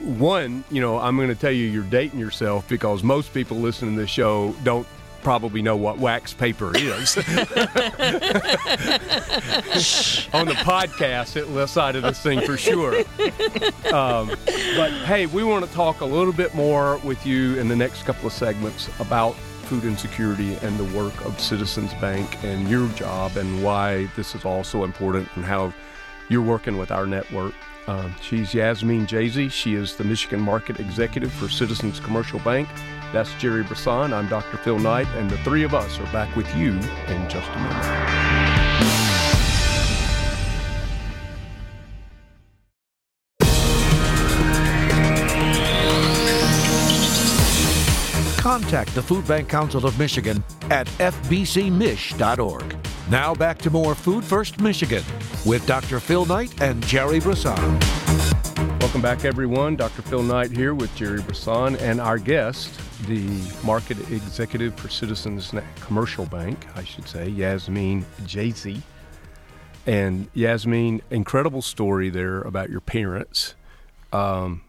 one, 0.00 0.64
you 0.70 0.80
know, 0.80 0.98
I'm 0.98 1.16
going 1.16 1.28
to 1.28 1.34
tell 1.34 1.52
you 1.52 1.66
you're 1.66 1.84
dating 1.84 2.18
yourself 2.18 2.68
because 2.68 3.02
most 3.02 3.32
people 3.32 3.56
listening 3.58 3.94
to 3.94 4.02
this 4.02 4.10
show 4.10 4.54
don't 4.64 4.86
probably 5.22 5.62
know 5.62 5.76
what 5.76 5.98
wax 5.98 6.32
paper 6.32 6.76
is. 6.76 7.16
On 10.32 10.46
the 10.46 10.54
podcast, 10.64 11.36
it 11.36 11.48
left 11.50 11.72
side 11.72 11.96
of 11.96 12.02
this 12.02 12.20
thing 12.20 12.40
for 12.42 12.56
sure. 12.56 12.98
Um, 13.92 14.30
but 14.76 14.92
hey, 15.04 15.26
we 15.26 15.42
want 15.44 15.64
to 15.64 15.72
talk 15.72 16.00
a 16.00 16.04
little 16.04 16.32
bit 16.32 16.54
more 16.54 16.98
with 16.98 17.24
you 17.26 17.58
in 17.58 17.68
the 17.68 17.76
next 17.76 18.04
couple 18.04 18.26
of 18.26 18.32
segments 18.32 18.88
about 19.00 19.34
food 19.68 19.84
insecurity 19.84 20.54
and 20.56 20.78
the 20.78 20.96
work 20.96 21.24
of 21.26 21.38
Citizens 21.38 21.92
Bank 21.94 22.42
and 22.42 22.68
your 22.68 22.88
job 22.90 23.36
and 23.36 23.62
why 23.62 24.08
this 24.16 24.34
is 24.34 24.44
all 24.44 24.64
so 24.64 24.82
important 24.84 25.28
and 25.36 25.44
how 25.44 25.72
you're 26.28 26.42
working 26.42 26.78
with 26.78 26.90
our 26.90 27.06
network. 27.06 27.54
Um, 27.86 28.14
she's 28.20 28.52
Yasmin 28.52 29.06
Jassy. 29.06 29.48
She 29.48 29.74
is 29.74 29.96
the 29.96 30.04
Michigan 30.04 30.40
Market 30.40 30.78
Executive 30.78 31.32
for 31.32 31.48
Citizens 31.48 32.00
Commercial 32.00 32.38
Bank. 32.40 32.68
That's 33.12 33.32
Jerry 33.34 33.62
Brisson. 33.62 34.12
I'm 34.12 34.28
Dr. 34.28 34.56
Phil 34.58 34.78
Knight, 34.78 35.08
and 35.16 35.30
the 35.30 35.38
three 35.38 35.62
of 35.62 35.74
us 35.74 35.98
are 35.98 36.12
back 36.12 36.34
with 36.36 36.52
you 36.54 36.72
in 36.72 37.28
just 37.28 37.48
a 37.50 37.58
minute. 37.58 38.38
Contact 48.38 48.94
the 48.94 49.02
Food 49.02 49.26
Bank 49.26 49.48
Council 49.48 49.84
of 49.86 49.98
Michigan 49.98 50.42
at 50.70 50.86
fbcmich.org. 50.86 52.76
Now 53.10 53.34
back 53.34 53.58
to 53.58 53.70
more 53.70 53.94
Food 53.94 54.24
First 54.24 54.60
Michigan 54.60 55.02
with 55.46 55.66
Dr. 55.66 56.00
Phil 56.00 56.24
Knight 56.26 56.60
and 56.60 56.84
Jerry 56.86 57.20
Brisson. 57.20 57.97
Welcome 58.88 59.02
back, 59.02 59.26
everyone. 59.26 59.76
Dr. 59.76 60.00
Phil 60.00 60.22
Knight 60.22 60.50
here 60.50 60.72
with 60.72 60.92
Jerry 60.96 61.20
Brisson 61.20 61.76
and 61.76 62.00
our 62.00 62.16
guest, 62.16 62.80
the 63.06 63.28
Market 63.62 63.98
Executive 64.10 64.74
for 64.76 64.88
Citizens 64.88 65.52
Commercial 65.82 66.24
Bank, 66.24 66.66
I 66.74 66.84
should 66.84 67.06
say, 67.06 67.28
Yasmin 67.28 68.06
Jassy. 68.24 68.80
And 69.86 70.26
Yasmin, 70.32 71.02
incredible 71.10 71.60
story 71.60 72.08
there 72.08 72.40
about 72.40 72.70
your 72.70 72.80
parents. 72.80 73.54
Um, 74.10 74.62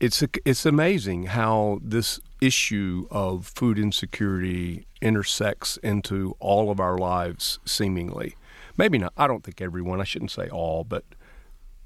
it's 0.00 0.22
it's 0.44 0.66
amazing 0.66 1.28
how 1.28 1.80
this 1.82 2.20
issue 2.42 3.06
of 3.10 3.46
food 3.46 3.78
insecurity 3.78 4.86
intersects 5.00 5.78
into 5.78 6.36
all 6.40 6.70
of 6.70 6.78
our 6.78 6.98
lives 6.98 7.58
seemingly 7.64 8.36
maybe 8.76 8.96
not 8.96 9.12
i 9.16 9.26
don't 9.26 9.42
think 9.42 9.60
everyone 9.60 10.00
i 10.00 10.04
shouldn't 10.04 10.30
say 10.30 10.48
all 10.48 10.84
but 10.84 11.04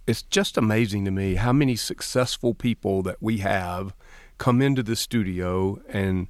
it's 0.06 0.23
just 0.23 0.56
amazing 0.56 1.04
to 1.04 1.11
me 1.11 1.37
how 1.37 1.52
many 1.52 1.76
successful 1.76 2.54
people 2.54 3.02
that 3.02 3.16
we 3.21 3.38
have 3.38 3.94
come 4.38 4.61
into 4.61 4.82
the 4.82 4.97
studio 4.97 5.80
and 5.88 6.28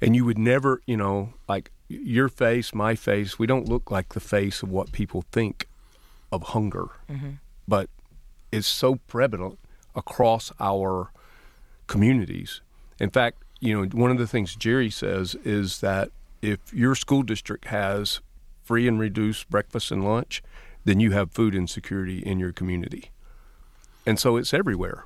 and 0.00 0.16
you 0.16 0.24
would 0.24 0.38
never 0.38 0.80
you 0.86 0.96
know 0.96 1.34
like 1.48 1.70
your 1.88 2.28
face 2.28 2.74
my 2.74 2.94
face 2.94 3.38
we 3.38 3.46
don't 3.46 3.68
look 3.68 3.90
like 3.90 4.14
the 4.14 4.20
face 4.20 4.62
of 4.62 4.70
what 4.70 4.90
people 4.92 5.22
think 5.32 5.68
of 6.32 6.42
hunger 6.42 6.88
mm-hmm. 7.08 7.32
but 7.68 7.88
it's 8.50 8.66
so 8.66 8.96
prevalent 9.08 9.58
across 9.94 10.52
our 10.60 11.10
communities. 11.86 12.60
In 12.98 13.10
fact, 13.10 13.42
you 13.60 13.74
know, 13.74 13.88
one 13.88 14.10
of 14.10 14.18
the 14.18 14.26
things 14.26 14.56
Jerry 14.56 14.90
says 14.90 15.34
is 15.44 15.80
that 15.80 16.10
if 16.42 16.72
your 16.72 16.94
school 16.94 17.22
district 17.22 17.66
has 17.66 18.20
free 18.62 18.86
and 18.86 18.98
reduced 18.98 19.48
breakfast 19.50 19.90
and 19.90 20.04
lunch, 20.04 20.42
then 20.84 21.00
you 21.00 21.12
have 21.12 21.32
food 21.32 21.54
insecurity 21.54 22.18
in 22.18 22.38
your 22.38 22.52
community. 22.52 23.10
And 24.06 24.18
so 24.18 24.36
it's 24.36 24.52
everywhere. 24.52 25.04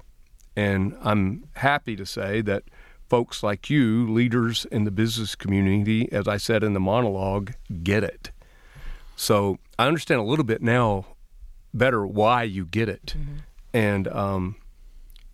And 0.56 0.96
I'm 1.02 1.48
happy 1.54 1.94
to 1.96 2.04
say 2.04 2.40
that 2.42 2.64
folks 3.08 3.42
like 3.42 3.70
you, 3.70 4.12
leaders 4.12 4.66
in 4.70 4.84
the 4.84 4.90
business 4.90 5.34
community, 5.34 6.10
as 6.12 6.26
I 6.26 6.36
said 6.36 6.64
in 6.64 6.74
the 6.74 6.80
monologue, 6.80 7.52
get 7.82 8.02
it. 8.02 8.30
So 9.16 9.58
I 9.78 9.86
understand 9.86 10.20
a 10.20 10.24
little 10.24 10.44
bit 10.44 10.62
now 10.62 11.06
better 11.72 12.06
why 12.06 12.42
you 12.42 12.66
get 12.66 12.88
it. 12.88 13.14
And 13.72 14.08
um, 14.08 14.56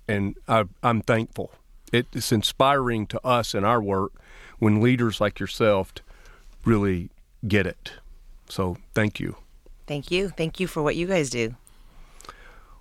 and 0.09 0.37
I, 0.49 0.65
I'm 0.83 1.01
thankful. 1.01 1.53
It's 1.93 2.33
inspiring 2.33 3.07
to 3.09 3.25
us 3.25 3.55
in 3.55 3.65
our 3.65 3.81
work 3.81 4.13
when 4.59 4.81
leaders 4.81 5.21
like 5.21 5.39
yourself 5.39 5.93
really 6.65 7.11
get 7.47 7.67
it. 7.67 7.93
So 8.49 8.77
thank 8.95 9.21
you. 9.21 9.37
Thank 9.87 10.11
you. 10.11 10.31
Thank 10.31 10.61
you 10.61 10.67
for 10.67 10.83
what 10.83 10.97
you 10.97 11.07
guys 11.07 11.31
do. 11.31 11.57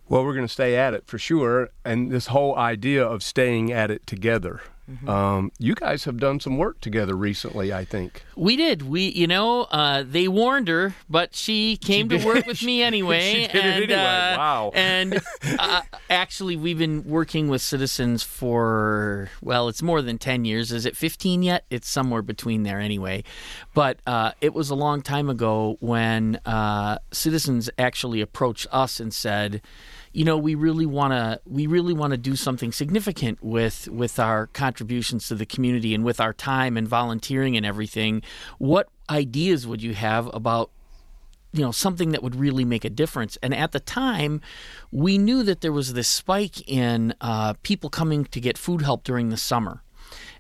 Well, 0.10 0.24
we're 0.24 0.34
going 0.34 0.48
to 0.48 0.54
stay 0.54 0.76
at 0.76 0.94
it 0.94 1.06
for 1.06 1.18
sure. 1.18 1.70
And 1.86 2.12
this 2.12 2.28
whole 2.28 2.56
idea 2.58 3.06
of 3.06 3.24
staying 3.24 3.72
at 3.72 3.90
it 3.90 4.06
together. 4.06 4.62
Um, 5.08 5.52
you 5.60 5.76
guys 5.76 6.04
have 6.06 6.18
done 6.18 6.40
some 6.40 6.58
work 6.58 6.80
together 6.82 7.16
recently, 7.16 7.74
I 7.74 7.86
think. 7.86 8.24
We 8.36 8.56
did. 8.56 8.82
We, 8.84 9.10
you 9.10 9.28
know, 9.28 9.64
uh, 9.64 10.04
they 10.08 10.28
warned 10.28 10.68
her, 10.68 10.96
but 11.10 11.36
she 11.36 11.78
came 11.78 12.10
to 12.10 12.24
work 12.26 12.46
with 12.46 12.62
me 12.64 12.82
anyway. 12.92 13.34
She 13.34 13.46
and, 13.46 13.84
anyway. 13.84 13.94
uh, 13.94 14.38
Wow. 14.38 14.72
And 14.74 15.22
uh, 15.60 15.82
actually, 16.10 16.56
we've 16.56 16.78
been 16.78 17.04
working 17.06 17.48
with 17.48 17.62
citizens 17.62 18.24
for 18.24 19.30
well, 19.42 19.68
it's 19.68 19.82
more 19.82 20.02
than 20.02 20.18
ten 20.18 20.46
years. 20.46 20.72
Is 20.72 20.86
it 20.86 20.96
fifteen 20.98 21.44
yet? 21.44 21.66
It's 21.70 21.88
somewhere 21.88 22.22
between 22.22 22.64
there 22.64 22.80
anyway. 22.80 23.24
But 23.74 24.00
uh, 24.06 24.32
it 24.42 24.54
was 24.54 24.70
a 24.70 24.76
long 24.76 25.02
time 25.02 25.30
ago 25.30 25.78
when 25.80 26.38
uh, 26.46 27.00
citizens 27.12 27.70
actually 27.78 28.22
approached 28.22 28.68
us 28.72 29.00
and 29.00 29.14
said 29.14 29.62
you 30.14 30.24
know 30.24 30.38
we 30.38 30.56
really 30.56 30.86
want 30.86 31.12
to 31.12 31.42
we 31.46 31.66
really 31.66 31.94
want 31.94 32.12
to 32.12 32.18
do 32.18 32.36
something 32.36 32.72
significant 32.72 33.44
with 33.44 33.88
with 33.90 34.20
our 34.20 34.48
contributions 34.48 35.28
to 35.28 35.36
the 35.36 35.46
community 35.46 35.94
and 35.94 36.06
with 36.06 36.22
our 36.22 36.34
time 36.34 36.78
and 36.78 36.88
volunteering 36.88 37.58
and 37.58 37.66
everything. 37.66 38.22
What 38.60 38.90
ideas 39.10 39.68
would 39.68 39.82
you 39.82 39.96
have 39.96 40.30
about 40.34 40.70
you 41.52 41.62
know 41.62 41.72
something 41.72 42.12
that 42.12 42.22
would 42.22 42.36
really 42.36 42.64
make 42.64 42.86
a 42.86 42.90
difference? 42.90 43.38
And 43.42 43.54
at 43.56 43.72
the 43.72 43.80
time 43.80 44.40
we 44.92 45.18
knew 45.18 45.42
that 45.44 45.62
there 45.62 45.74
was 45.74 45.94
this 45.94 46.08
spike 46.08 46.68
in 46.70 47.16
uh, 47.20 47.54
people 47.64 47.90
coming 47.90 48.26
to 48.26 48.40
get 48.40 48.58
food 48.58 48.84
help 48.84 49.04
during 49.04 49.30
the 49.30 49.38
summer. 49.38 49.82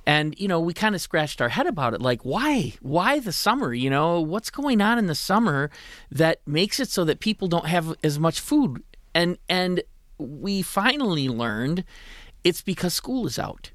And 0.06 0.40
you 0.40 0.48
know 0.48 0.60
we 0.60 0.76
kind 0.76 0.94
of 0.94 1.02
scratched 1.02 1.42
our 1.42 1.50
head 1.50 1.66
about 1.66 1.96
it 1.96 2.02
like 2.02 2.22
why 2.22 2.74
why 2.82 3.18
the 3.18 3.32
summer? 3.32 3.74
You 3.74 3.90
know 3.90 4.22
what's 4.22 4.52
going 4.52 4.82
on 4.82 5.00
in 5.00 5.08
the 5.08 5.16
summer 5.16 5.72
that 6.12 6.42
makes 6.46 6.80
it 6.80 6.90
so 6.90 7.04
that 7.06 7.20
people 7.20 7.48
don't 7.48 7.66
have 7.66 7.96
as 8.04 8.20
much 8.20 8.40
food 8.40 8.84
and 9.14 9.38
and 9.50 9.84
we 10.18 10.62
finally 10.62 11.28
learned 11.30 11.84
it's 12.44 12.62
because 12.62 12.94
school 12.94 13.26
is 13.28 13.40
out 13.40 13.72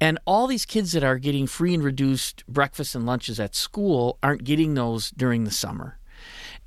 And 0.00 0.18
all 0.26 0.46
these 0.48 0.66
kids 0.66 0.92
that 0.92 1.04
are 1.04 1.18
getting 1.18 1.46
free 1.46 1.74
and 1.74 1.84
reduced 1.84 2.44
breakfasts 2.48 2.96
and 2.96 3.06
lunches 3.06 3.38
at 3.40 3.54
school 3.54 4.18
aren't 4.22 4.44
getting 4.44 4.74
those 4.74 5.10
during 5.12 5.44
the 5.44 5.52
summer. 5.52 5.99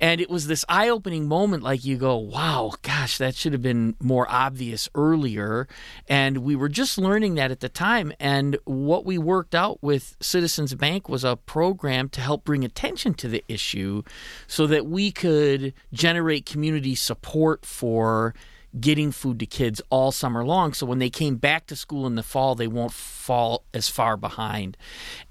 And 0.00 0.20
it 0.20 0.28
was 0.28 0.46
this 0.46 0.64
eye 0.68 0.88
opening 0.88 1.28
moment 1.28 1.62
like 1.62 1.84
you 1.84 1.96
go, 1.96 2.16
wow, 2.16 2.72
gosh, 2.82 3.18
that 3.18 3.34
should 3.34 3.52
have 3.52 3.62
been 3.62 3.96
more 4.00 4.30
obvious 4.30 4.88
earlier. 4.94 5.68
And 6.08 6.38
we 6.38 6.56
were 6.56 6.68
just 6.68 6.98
learning 6.98 7.36
that 7.36 7.50
at 7.50 7.60
the 7.60 7.68
time. 7.68 8.12
And 8.18 8.58
what 8.64 9.04
we 9.04 9.18
worked 9.18 9.54
out 9.54 9.82
with 9.82 10.16
Citizens 10.20 10.74
Bank 10.74 11.08
was 11.08 11.24
a 11.24 11.36
program 11.36 12.08
to 12.10 12.20
help 12.20 12.44
bring 12.44 12.64
attention 12.64 13.14
to 13.14 13.28
the 13.28 13.44
issue 13.48 14.02
so 14.46 14.66
that 14.66 14.86
we 14.86 15.12
could 15.12 15.72
generate 15.92 16.46
community 16.46 16.94
support 16.94 17.64
for 17.64 18.34
getting 18.78 19.12
food 19.12 19.38
to 19.38 19.46
kids 19.46 19.80
all 19.90 20.10
summer 20.10 20.44
long. 20.44 20.72
So 20.72 20.86
when 20.86 20.98
they 20.98 21.10
came 21.10 21.36
back 21.36 21.66
to 21.66 21.76
school 21.76 22.06
in 22.06 22.16
the 22.16 22.22
fall, 22.22 22.54
they 22.54 22.66
won't 22.66 22.92
fall 22.92 23.62
as 23.72 23.88
far 23.88 24.16
behind. 24.16 24.76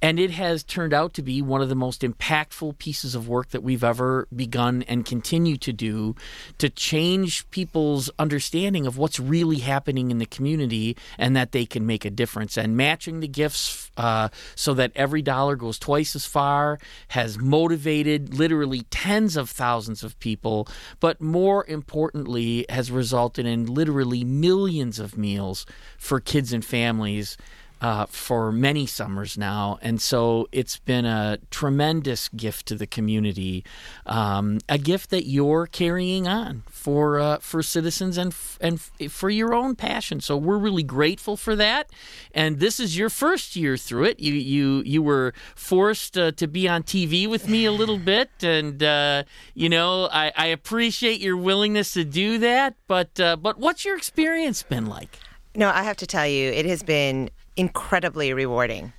And 0.01 0.19
it 0.19 0.31
has 0.31 0.63
turned 0.63 0.93
out 0.93 1.13
to 1.15 1.21
be 1.21 1.41
one 1.41 1.61
of 1.61 1.69
the 1.69 1.75
most 1.75 2.01
impactful 2.01 2.77
pieces 2.77 3.15
of 3.15 3.27
work 3.27 3.49
that 3.49 3.61
we've 3.61 3.83
ever 3.83 4.27
begun 4.33 4.83
and 4.83 5.05
continue 5.05 5.57
to 5.57 5.73
do 5.73 6.15
to 6.57 6.69
change 6.69 7.49
people's 7.51 8.09
understanding 8.17 8.87
of 8.87 8.97
what's 8.97 9.19
really 9.19 9.59
happening 9.59 10.09
in 10.09 10.19
the 10.19 10.25
community 10.25 10.95
and 11.17 11.35
that 11.35 11.51
they 11.51 11.65
can 11.65 11.85
make 11.85 12.05
a 12.05 12.09
difference. 12.09 12.57
And 12.57 12.77
matching 12.77 13.19
the 13.19 13.27
gifts 13.27 13.91
uh, 13.97 14.29
so 14.55 14.73
that 14.73 14.91
every 14.95 15.21
dollar 15.21 15.55
goes 15.55 15.77
twice 15.77 16.15
as 16.15 16.25
far 16.25 16.79
has 17.09 17.37
motivated 17.37 18.33
literally 18.33 18.83
tens 18.89 19.35
of 19.35 19.49
thousands 19.49 20.03
of 20.03 20.17
people, 20.19 20.67
but 20.99 21.19
more 21.21 21.65
importantly, 21.67 22.65
has 22.69 22.89
resulted 22.89 23.32
resulted 23.33 23.45
in 23.51 23.73
literally 23.73 24.23
millions 24.23 24.99
of 24.99 25.17
meals 25.17 25.65
for 25.97 26.19
kids 26.19 26.53
and 26.53 26.63
families 26.63 27.37
uh, 27.83 28.05
for 28.05 28.49
many 28.49 28.85
summers 28.85 29.37
now. 29.37 29.77
And 29.81 30.01
so 30.01 30.47
it's 30.53 30.79
been 30.79 31.05
a 31.05 31.37
tremendous 31.51 32.29
gift 32.29 32.65
to 32.67 32.75
the 32.75 32.87
community, 32.87 33.65
um, 34.05 34.59
a 34.69 34.77
gift 34.77 35.09
that 35.09 35.27
you're 35.27 35.67
carrying 35.67 36.25
on 36.25 36.63
for 36.69 37.19
uh, 37.19 37.39
for 37.39 37.61
citizens 37.61 38.17
and 38.17 38.31
f- 38.31 38.57
and 38.61 38.75
f- 39.01 39.11
for 39.11 39.29
your 39.29 39.53
own 39.53 39.75
passion. 39.75 40.21
So 40.21 40.37
we're 40.37 40.57
really 40.57 40.83
grateful 40.83 41.35
for 41.35 41.57
that. 41.57 41.89
And 42.33 42.61
this 42.61 42.79
is 42.79 42.97
your 42.97 43.09
first 43.09 43.57
year 43.57 43.75
through 43.75 44.05
it. 44.05 44.19
You 44.21 44.33
you 44.33 44.81
you 44.85 45.01
were 45.01 45.33
forced 45.53 46.17
uh, 46.17 46.31
to 46.31 46.47
be 46.47 46.69
on 46.69 46.83
TV 46.83 47.27
with 47.27 47.49
me 47.49 47.65
a 47.65 47.73
little 47.73 47.99
bit, 48.13 48.29
and 48.41 48.81
uh, 48.81 49.23
you 49.55 49.67
know 49.67 50.07
I, 50.09 50.31
I, 50.37 50.45
appreciate 50.47 51.19
your 51.19 51.35
willingness 51.35 51.91
to 51.95 52.05
do 52.05 52.37
that. 52.37 52.75
But 52.87 53.19
uh, 53.19 53.35
but 53.35 53.59
what's 53.59 53.83
your 53.83 53.97
experience 53.97 54.63
been 54.63 54.85
like? 54.85 55.19
No, 55.55 55.69
I 55.69 55.83
have 55.83 55.97
to 55.97 56.07
tell 56.07 56.25
you, 56.25 56.49
it 56.49 56.65
has 56.65 56.81
been 56.81 57.29
incredibly 57.55 58.33
rewarding. 58.33 58.93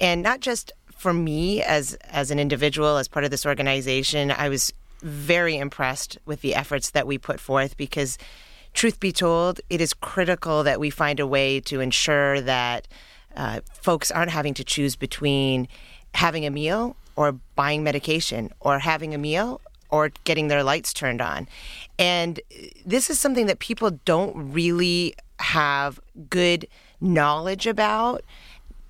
And 0.00 0.22
not 0.22 0.40
just 0.40 0.72
for 0.90 1.12
me 1.12 1.62
as 1.62 1.94
as 2.10 2.30
an 2.30 2.38
individual 2.38 2.96
as 2.96 3.08
part 3.08 3.24
of 3.24 3.30
this 3.30 3.46
organization, 3.46 4.30
I 4.30 4.48
was 4.48 4.72
very 5.02 5.56
impressed 5.56 6.18
with 6.26 6.42
the 6.42 6.54
efforts 6.54 6.90
that 6.90 7.06
we 7.06 7.18
put 7.18 7.40
forth 7.40 7.76
because 7.76 8.18
truth 8.72 9.00
be 9.00 9.12
told, 9.12 9.60
it 9.68 9.80
is 9.80 9.94
critical 9.94 10.62
that 10.62 10.80
we 10.80 10.90
find 10.90 11.20
a 11.20 11.26
way 11.26 11.60
to 11.60 11.80
ensure 11.80 12.40
that 12.40 12.88
uh, 13.36 13.60
folks 13.72 14.10
aren't 14.10 14.30
having 14.30 14.54
to 14.54 14.64
choose 14.64 14.96
between 14.96 15.68
having 16.14 16.46
a 16.46 16.50
meal 16.50 16.96
or 17.16 17.32
buying 17.56 17.82
medication 17.82 18.50
or 18.60 18.78
having 18.78 19.14
a 19.14 19.18
meal 19.18 19.60
or 19.90 20.10
getting 20.24 20.48
their 20.48 20.62
lights 20.62 20.92
turned 20.92 21.20
on. 21.20 21.46
And 21.98 22.40
this 22.86 23.10
is 23.10 23.18
something 23.18 23.46
that 23.46 23.58
people 23.58 23.90
don't 24.04 24.52
really 24.52 25.14
have 25.38 26.00
good 26.30 26.66
knowledge 27.02 27.66
about. 27.66 28.22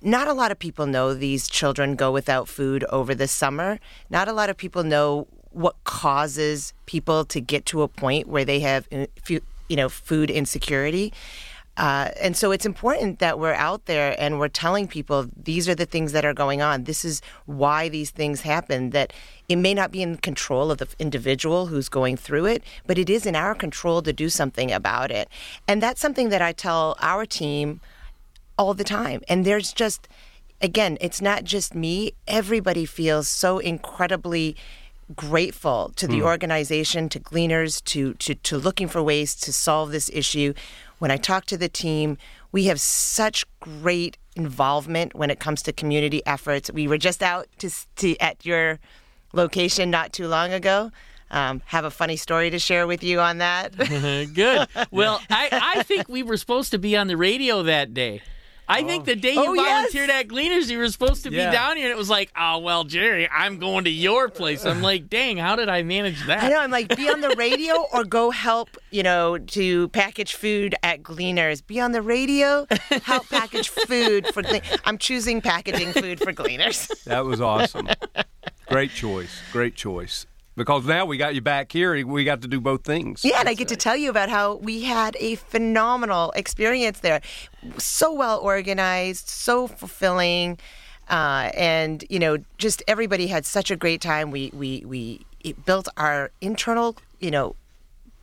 Not 0.01 0.27
a 0.27 0.33
lot 0.33 0.51
of 0.51 0.59
people 0.59 0.85
know 0.85 1.13
these 1.13 1.47
children 1.47 1.95
go 1.95 2.11
without 2.11 2.47
food 2.47 2.83
over 2.89 3.15
the 3.15 3.27
summer. 3.27 3.79
Not 4.09 4.27
a 4.27 4.33
lot 4.33 4.49
of 4.49 4.57
people 4.57 4.83
know 4.83 5.27
what 5.51 5.81
causes 5.83 6.73
people 6.85 7.25
to 7.25 7.39
get 7.39 7.65
to 7.67 7.83
a 7.83 7.87
point 7.87 8.27
where 8.27 8.45
they 8.45 8.59
have, 8.59 8.87
uh, 8.91 9.05
you 9.29 9.75
know, 9.75 9.89
food 9.89 10.29
insecurity. 10.29 11.13
Uh, 11.75 12.11
and 12.21 12.37
so 12.37 12.51
it's 12.51 12.67
important 12.67 13.17
that 13.17 13.39
we're 13.39 13.53
out 13.53 13.85
there 13.85 14.15
and 14.19 14.37
we're 14.37 14.47
telling 14.47 14.87
people 14.87 15.27
these 15.35 15.67
are 15.67 15.73
the 15.73 15.87
things 15.87 16.11
that 16.11 16.23
are 16.23 16.33
going 16.33 16.61
on. 16.61 16.83
This 16.83 17.03
is 17.03 17.21
why 17.45 17.89
these 17.89 18.11
things 18.11 18.41
happen. 18.41 18.91
That 18.91 19.11
it 19.49 19.55
may 19.55 19.73
not 19.73 19.91
be 19.91 20.03
in 20.03 20.17
control 20.17 20.69
of 20.69 20.77
the 20.77 20.87
individual 20.99 21.67
who's 21.67 21.89
going 21.89 22.17
through 22.17 22.45
it, 22.45 22.63
but 22.85 22.99
it 22.99 23.09
is 23.09 23.25
in 23.25 23.35
our 23.35 23.55
control 23.55 24.03
to 24.03 24.13
do 24.13 24.29
something 24.29 24.71
about 24.71 25.09
it. 25.09 25.29
And 25.67 25.81
that's 25.81 25.99
something 25.99 26.29
that 26.29 26.43
I 26.43 26.51
tell 26.51 26.95
our 27.01 27.25
team 27.25 27.81
all 28.57 28.73
the 28.73 28.83
time. 28.83 29.21
And 29.27 29.45
there's 29.45 29.73
just, 29.73 30.07
again, 30.61 30.97
it's 31.01 31.21
not 31.21 31.43
just 31.43 31.75
me. 31.75 32.13
Everybody 32.27 32.85
feels 32.85 33.27
so 33.27 33.59
incredibly 33.59 34.55
grateful 35.15 35.91
to 35.95 36.07
the 36.07 36.19
mm. 36.19 36.23
organization, 36.23 37.09
to 37.09 37.19
Gleaners, 37.19 37.83
to, 37.85 38.13
to, 38.15 38.35
to 38.35 38.57
looking 38.57 38.87
for 38.87 39.03
ways 39.03 39.35
to 39.35 39.53
solve 39.53 39.91
this 39.91 40.09
issue. 40.13 40.53
When 40.99 41.11
I 41.11 41.17
talk 41.17 41.45
to 41.47 41.57
the 41.57 41.69
team, 41.69 42.17
we 42.51 42.65
have 42.65 42.79
such 42.79 43.45
great 43.59 44.17
involvement 44.35 45.13
when 45.13 45.29
it 45.29 45.39
comes 45.39 45.61
to 45.63 45.73
community 45.73 46.25
efforts. 46.25 46.71
We 46.71 46.87
were 46.87 46.97
just 46.97 47.21
out 47.21 47.47
to, 47.59 47.69
to 47.97 48.17
at 48.17 48.45
your 48.45 48.79
location 49.33 49.89
not 49.89 50.13
too 50.13 50.27
long 50.27 50.53
ago. 50.53 50.91
Um, 51.31 51.63
have 51.65 51.83
a 51.83 51.89
funny 51.89 52.15
story 52.15 52.51
to 52.51 52.59
share 52.59 52.85
with 52.85 53.03
you 53.03 53.19
on 53.19 53.39
that. 53.39 53.75
Good. 54.33 54.67
Well, 54.91 55.19
I, 55.29 55.75
I 55.77 55.83
think 55.83 56.07
we 56.07 56.21
were 56.21 56.37
supposed 56.37 56.71
to 56.71 56.77
be 56.77 56.95
on 56.95 57.07
the 57.07 57.17
radio 57.17 57.63
that 57.63 57.93
day. 57.93 58.21
I 58.67 58.81
oh. 58.81 58.87
think 58.87 59.05
the 59.05 59.15
day 59.15 59.33
you 59.33 59.41
oh, 59.41 59.55
volunteered 59.55 60.09
yes. 60.09 60.21
at 60.21 60.27
Gleaners, 60.27 60.69
you 60.69 60.77
were 60.77 60.87
supposed 60.87 61.23
to 61.23 61.31
yeah. 61.31 61.49
be 61.49 61.55
down 61.55 61.77
here, 61.77 61.87
and 61.87 61.91
it 61.91 61.97
was 61.97 62.09
like, 62.09 62.31
oh 62.37 62.59
well, 62.59 62.83
Jerry, 62.83 63.29
I'm 63.29 63.59
going 63.59 63.83
to 63.85 63.89
your 63.89 64.29
place. 64.29 64.65
I'm 64.65 64.81
like, 64.81 65.09
dang, 65.09 65.37
how 65.37 65.55
did 65.55 65.69
I 65.69 65.83
manage 65.83 66.25
that? 66.27 66.43
I 66.43 66.49
know. 66.49 66.59
I'm 66.59 66.71
like, 66.71 66.95
be 66.95 67.09
on 67.09 67.21
the 67.21 67.35
radio 67.37 67.85
or 67.93 68.03
go 68.03 68.31
help, 68.31 68.77
you 68.91 69.03
know, 69.03 69.37
to 69.37 69.89
package 69.89 70.33
food 70.33 70.75
at 70.83 71.03
Gleaners. 71.03 71.65
Be 71.65 71.79
on 71.79 71.91
the 71.91 72.01
radio, 72.01 72.65
help 73.03 73.27
package 73.29 73.69
food 73.69 74.27
for. 74.27 74.41
Gle- 74.41 74.61
I'm 74.85 74.97
choosing 74.97 75.41
packaging 75.41 75.93
food 75.93 76.19
for 76.19 76.31
Gleaners. 76.31 76.87
That 77.05 77.25
was 77.25 77.41
awesome. 77.41 77.89
Great 78.67 78.91
choice. 78.91 79.41
Great 79.51 79.75
choice 79.75 80.25
because 80.55 80.85
now 80.85 81.05
we 81.05 81.17
got 81.17 81.35
you 81.35 81.41
back 81.41 81.71
here. 81.71 82.05
We 82.05 82.23
got 82.23 82.41
to 82.41 82.47
do 82.47 82.61
both 82.61 82.83
things. 82.83 83.23
Yeah, 83.23 83.39
and 83.39 83.49
I 83.49 83.53
get 83.53 83.67
to 83.69 83.75
tell 83.75 83.95
you 83.95 84.09
about 84.09 84.29
how 84.29 84.55
we 84.55 84.83
had 84.83 85.15
a 85.19 85.35
phenomenal 85.35 86.31
experience 86.35 86.99
there. 86.99 87.21
So 87.77 88.13
well 88.13 88.39
organized, 88.39 89.27
so 89.27 89.67
fulfilling, 89.67 90.59
uh, 91.09 91.51
and 91.55 92.03
you 92.09 92.19
know, 92.19 92.37
just 92.57 92.83
everybody 92.87 93.27
had 93.27 93.45
such 93.45 93.71
a 93.71 93.75
great 93.75 94.01
time. 94.01 94.31
We 94.31 94.51
we 94.53 94.83
we 94.85 95.25
built 95.65 95.87
our 95.97 96.31
internal, 96.41 96.97
you 97.19 97.31
know, 97.31 97.55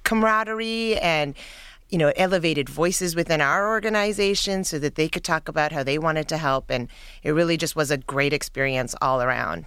camaraderie 0.04 0.98
and 0.98 1.34
you 1.90 1.98
know, 1.98 2.12
elevated 2.16 2.68
voices 2.68 3.16
within 3.16 3.40
our 3.40 3.68
organization 3.68 4.62
so 4.62 4.78
that 4.78 4.94
they 4.94 5.08
could 5.08 5.24
talk 5.24 5.48
about 5.48 5.72
how 5.72 5.82
they 5.82 5.98
wanted 5.98 6.28
to 6.28 6.38
help. 6.38 6.70
And 6.70 6.88
it 7.24 7.32
really 7.32 7.56
just 7.56 7.74
was 7.74 7.90
a 7.90 7.96
great 7.96 8.32
experience 8.32 8.94
all 9.02 9.20
around. 9.20 9.66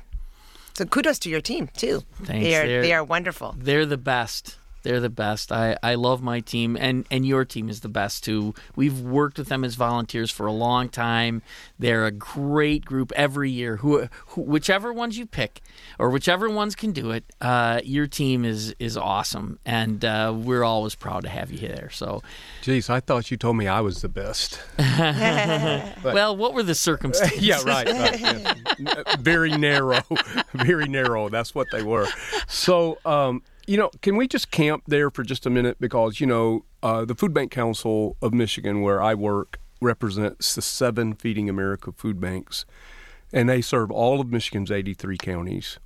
So 0.76 0.86
kudos 0.86 1.20
to 1.20 1.30
your 1.30 1.42
team 1.42 1.70
too. 1.76 2.02
Thanks. 2.24 2.44
They 2.46 2.56
are, 2.56 2.82
they 2.82 2.94
are 2.94 3.04
wonderful. 3.04 3.56
They're 3.58 3.86
the 3.86 3.98
best. 3.98 4.58
They're 4.84 5.00
the 5.00 5.10
best. 5.10 5.52
I, 5.52 5.78
I 5.82 5.96
love 5.96 6.22
my 6.22 6.42
team, 6.42 6.78
and, 6.80 7.06
and 7.10 7.26
your 7.26 7.46
team 7.46 7.70
is 7.70 7.80
the 7.80 7.90
best 7.90 8.24
too. 8.24 8.54
We've 8.76 9.00
worked 9.00 9.38
with 9.38 9.48
them 9.48 9.64
as 9.64 9.76
volunteers 9.76 10.30
for 10.30 10.46
a 10.46 10.52
long 10.52 10.90
time. 10.90 11.42
They're 11.80 12.06
a 12.06 12.12
great 12.12 12.86
group 12.86 13.12
every 13.16 13.50
year. 13.50 13.78
Who, 13.78 14.10
who 14.28 14.42
whichever 14.42 14.92
ones 14.92 15.18
you 15.18 15.26
pick, 15.26 15.62
or 15.98 16.10
whichever 16.10 16.50
ones 16.50 16.76
can 16.76 16.92
do 16.92 17.12
it, 17.12 17.24
uh, 17.42 17.80
your 17.84 18.08
team 18.08 18.44
is 18.46 18.76
is 18.78 18.98
awesome, 18.98 19.60
and 19.66 20.04
uh, 20.04 20.34
we're 20.36 20.64
always 20.64 20.96
proud 20.96 21.24
to 21.24 21.30
have 21.30 21.52
you 21.52 21.58
here. 21.58 21.90
So, 21.92 22.22
geez, 22.62 22.90
I 22.90 23.00
thought 23.00 23.32
you 23.32 23.38
told 23.38 23.56
me 23.56 23.68
I 23.68 23.80
was 23.80 24.02
the 24.02 24.10
best. 24.10 24.60
well, 24.78 26.36
what 26.36 26.54
were 26.54 26.64
the 26.64 26.76
circumstances? 26.76 27.42
yeah, 27.42 27.62
right. 27.66 27.88
right 27.88 28.20
yeah. 28.20 29.04
Very 29.20 29.52
narrow, 29.52 30.02
very 30.54 30.88
narrow. 30.88 31.30
That's 31.30 31.56
what 31.56 31.68
they 31.72 31.84
were. 31.84 32.08
So. 32.48 33.00
Um, 33.06 33.44
you 33.68 33.78
know, 33.78 33.90
can 34.02 34.16
we 34.16 34.28
just 34.28 34.52
camp 34.52 34.84
there 34.88 35.10
for 35.10 35.24
just 35.24 35.46
a 35.46 35.50
minute? 35.50 35.78
Because, 35.80 36.20
you 36.20 36.28
know, 36.28 36.66
uh, 36.82 37.06
the 37.06 37.16
Food 37.16 37.34
Bank 37.34 37.52
Council 37.52 38.18
of 38.22 38.34
Michigan, 38.34 38.82
where 38.82 39.02
I 39.02 39.14
work, 39.14 39.60
represents 39.82 40.56
the 40.56 40.62
seven 40.62 41.14
Feeding 41.14 41.50
America 41.50 41.92
food 41.92 42.20
banks, 42.20 42.66
and 43.32 43.50
they 43.50 43.62
serve 43.62 43.92
all 43.92 44.20
of 44.20 44.32
Michigan's 44.32 44.72
83 44.72 45.18
counties. 45.18 45.80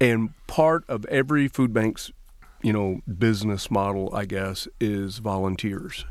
And 0.00 0.30
part 0.46 0.84
of 0.88 1.04
every 1.06 1.48
food 1.48 1.72
bank's, 1.72 2.10
you 2.62 2.72
know, 2.72 3.00
business 3.18 3.70
model, 3.70 4.14
I 4.14 4.24
guess, 4.24 4.66
is 4.80 5.18
volunteers. 5.18 6.04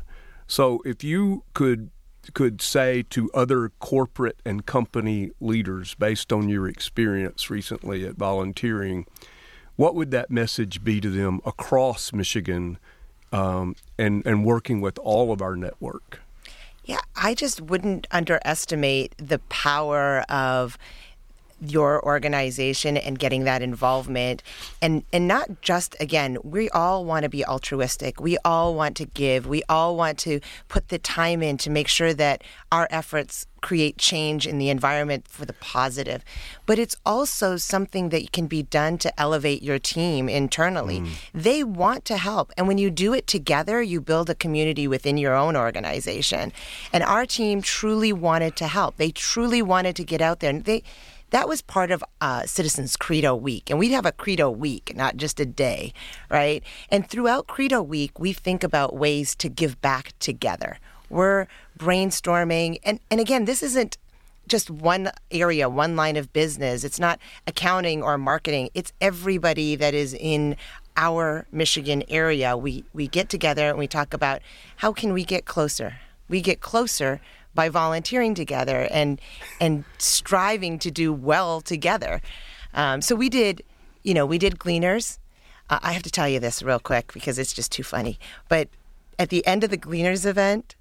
So 0.46 0.82
if 0.84 1.04
you 1.04 1.44
could 1.54 1.90
could 2.34 2.62
say 2.62 3.02
to 3.10 3.28
other 3.34 3.70
corporate 3.80 4.38
and 4.44 4.64
company 4.64 5.30
leaders 5.40 5.96
based 5.96 6.32
on 6.32 6.48
your 6.48 6.68
experience 6.68 7.50
recently 7.50 8.06
at 8.06 8.14
volunteering, 8.14 9.06
what 9.76 9.94
would 9.94 10.10
that 10.10 10.30
message 10.30 10.84
be 10.84 11.00
to 11.00 11.10
them 11.10 11.40
across 11.44 12.12
Michigan 12.12 12.78
um, 13.32 13.74
and, 13.98 14.24
and 14.26 14.44
working 14.44 14.80
with 14.80 14.98
all 14.98 15.32
of 15.32 15.40
our 15.40 15.56
network? 15.56 16.20
Yeah, 16.84 17.00
I 17.14 17.34
just 17.34 17.60
wouldn't 17.60 18.06
underestimate 18.10 19.14
the 19.16 19.38
power 19.48 20.24
of 20.28 20.76
your 21.62 22.04
organization 22.04 22.96
and 22.96 23.18
getting 23.18 23.44
that 23.44 23.62
involvement. 23.62 24.42
And 24.80 25.04
and 25.12 25.28
not 25.28 25.62
just 25.62 25.96
again 26.00 26.38
we 26.42 26.68
all 26.70 27.04
want 27.04 27.22
to 27.22 27.28
be 27.28 27.44
altruistic. 27.44 28.20
We 28.20 28.36
all 28.44 28.74
want 28.74 28.96
to 28.96 29.06
give. 29.06 29.46
We 29.46 29.62
all 29.68 29.96
want 29.96 30.18
to 30.20 30.40
put 30.68 30.88
the 30.88 30.98
time 30.98 31.42
in 31.42 31.56
to 31.58 31.70
make 31.70 31.88
sure 31.88 32.14
that 32.14 32.42
our 32.70 32.88
efforts 32.90 33.46
create 33.60 33.96
change 33.96 34.44
in 34.44 34.58
the 34.58 34.70
environment 34.70 35.28
for 35.28 35.44
the 35.46 35.52
positive. 35.52 36.24
But 36.66 36.80
it's 36.80 36.96
also 37.06 37.56
something 37.56 38.08
that 38.08 38.32
can 38.32 38.48
be 38.48 38.64
done 38.64 38.98
to 38.98 39.20
elevate 39.20 39.62
your 39.62 39.78
team 39.78 40.28
internally. 40.28 41.00
Mm. 41.00 41.10
they 41.32 41.62
want 41.62 42.04
to 42.06 42.16
help. 42.16 42.52
And 42.56 42.66
when 42.66 42.78
you 42.78 42.90
do 42.90 43.14
it 43.14 43.26
together 43.28 43.80
you 43.82 44.00
build 44.00 44.30
a 44.30 44.34
community 44.34 44.88
within 44.88 45.16
your 45.16 45.34
own 45.34 45.56
organization. 45.56 46.52
And 46.92 47.02
our 47.04 47.26
team 47.26 47.62
truly 47.62 48.12
wanted 48.12 48.56
to 48.56 48.66
help. 48.66 48.96
They 48.96 49.10
truly 49.10 49.62
wanted 49.62 49.96
to 49.96 50.04
get 50.04 50.20
out 50.20 50.40
there. 50.40 50.50
And 50.50 50.64
they 50.64 50.82
that 51.32 51.48
was 51.48 51.62
part 51.62 51.90
of 51.90 52.04
uh, 52.20 52.44
Citizens 52.44 52.94
Credo 52.94 53.34
Week. 53.34 53.70
And 53.70 53.78
we'd 53.78 53.90
have 53.90 54.06
a 54.06 54.12
Credo 54.12 54.50
Week, 54.50 54.92
not 54.94 55.16
just 55.16 55.40
a 55.40 55.46
day, 55.46 55.92
right? 56.30 56.62
And 56.90 57.08
throughout 57.08 57.46
Credo 57.46 57.82
Week, 57.82 58.20
we 58.20 58.32
think 58.34 58.62
about 58.62 58.94
ways 58.94 59.34
to 59.36 59.48
give 59.48 59.80
back 59.80 60.12
together. 60.18 60.78
We're 61.08 61.46
brainstorming. 61.78 62.78
And, 62.84 63.00
and 63.10 63.18
again, 63.18 63.46
this 63.46 63.62
isn't 63.62 63.96
just 64.46 64.70
one 64.70 65.10
area, 65.30 65.70
one 65.70 65.96
line 65.96 66.16
of 66.16 66.32
business. 66.34 66.84
It's 66.84 67.00
not 67.00 67.18
accounting 67.46 68.02
or 68.02 68.18
marketing. 68.18 68.68
It's 68.74 68.92
everybody 69.00 69.74
that 69.76 69.94
is 69.94 70.14
in 70.14 70.56
our 70.98 71.46
Michigan 71.50 72.02
area. 72.08 72.56
We 72.56 72.84
we 72.92 73.08
get 73.08 73.30
together 73.30 73.70
and 73.70 73.78
we 73.78 73.86
talk 73.86 74.12
about 74.12 74.42
how 74.76 74.92
can 74.92 75.14
we 75.14 75.24
get 75.24 75.46
closer. 75.46 75.94
We 76.28 76.42
get 76.42 76.60
closer 76.60 77.20
by 77.54 77.68
volunteering 77.68 78.34
together 78.34 78.88
and 78.90 79.20
and 79.60 79.84
striving 79.98 80.78
to 80.80 80.90
do 80.90 81.12
well 81.12 81.60
together. 81.60 82.20
Um, 82.74 83.02
so 83.02 83.14
we 83.14 83.28
did, 83.28 83.62
you 84.02 84.14
know, 84.14 84.26
we 84.26 84.38
did 84.38 84.58
gleaners. 84.58 85.18
Uh, 85.68 85.78
I 85.82 85.92
have 85.92 86.02
to 86.02 86.10
tell 86.10 86.28
you 86.28 86.40
this 86.40 86.62
real 86.62 86.78
quick 86.78 87.12
because 87.12 87.38
it's 87.38 87.52
just 87.52 87.70
too 87.72 87.82
funny. 87.82 88.18
But 88.48 88.68
at 89.18 89.28
the 89.28 89.46
end 89.46 89.64
of 89.64 89.70
the 89.70 89.76
gleaners 89.76 90.26
event, 90.26 90.74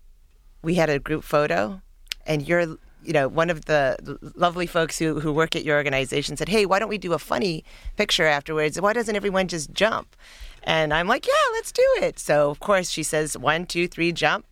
we 0.61 0.75
had 0.75 0.89
a 0.89 0.99
group 0.99 1.23
photo, 1.23 1.81
and 2.25 2.47
you're 2.47 2.77
you 3.03 3.13
know, 3.13 3.27
one 3.27 3.49
of 3.49 3.65
the 3.65 4.19
lovely 4.35 4.67
folks 4.67 4.99
who, 4.99 5.19
who 5.19 5.33
work 5.33 5.55
at 5.55 5.65
your 5.65 5.75
organization 5.77 6.37
said, 6.37 6.49
Hey, 6.49 6.65
why 6.65 6.79
don't 6.79 6.89
we 6.89 6.97
do 6.97 7.13
a 7.13 7.19
funny 7.19 7.63
picture 7.97 8.25
afterwards? 8.25 8.79
Why 8.79 8.93
doesn't 8.93 9.15
everyone 9.15 9.47
just 9.47 9.71
jump? 9.73 10.15
And 10.63 10.93
I'm 10.93 11.07
like, 11.07 11.25
Yeah, 11.25 11.53
let's 11.53 11.71
do 11.71 11.83
it. 12.01 12.19
So, 12.19 12.49
of 12.49 12.59
course, 12.59 12.89
she 12.89 13.03
says, 13.03 13.37
One, 13.37 13.65
two, 13.65 13.87
three, 13.87 14.11
jump. 14.11 14.45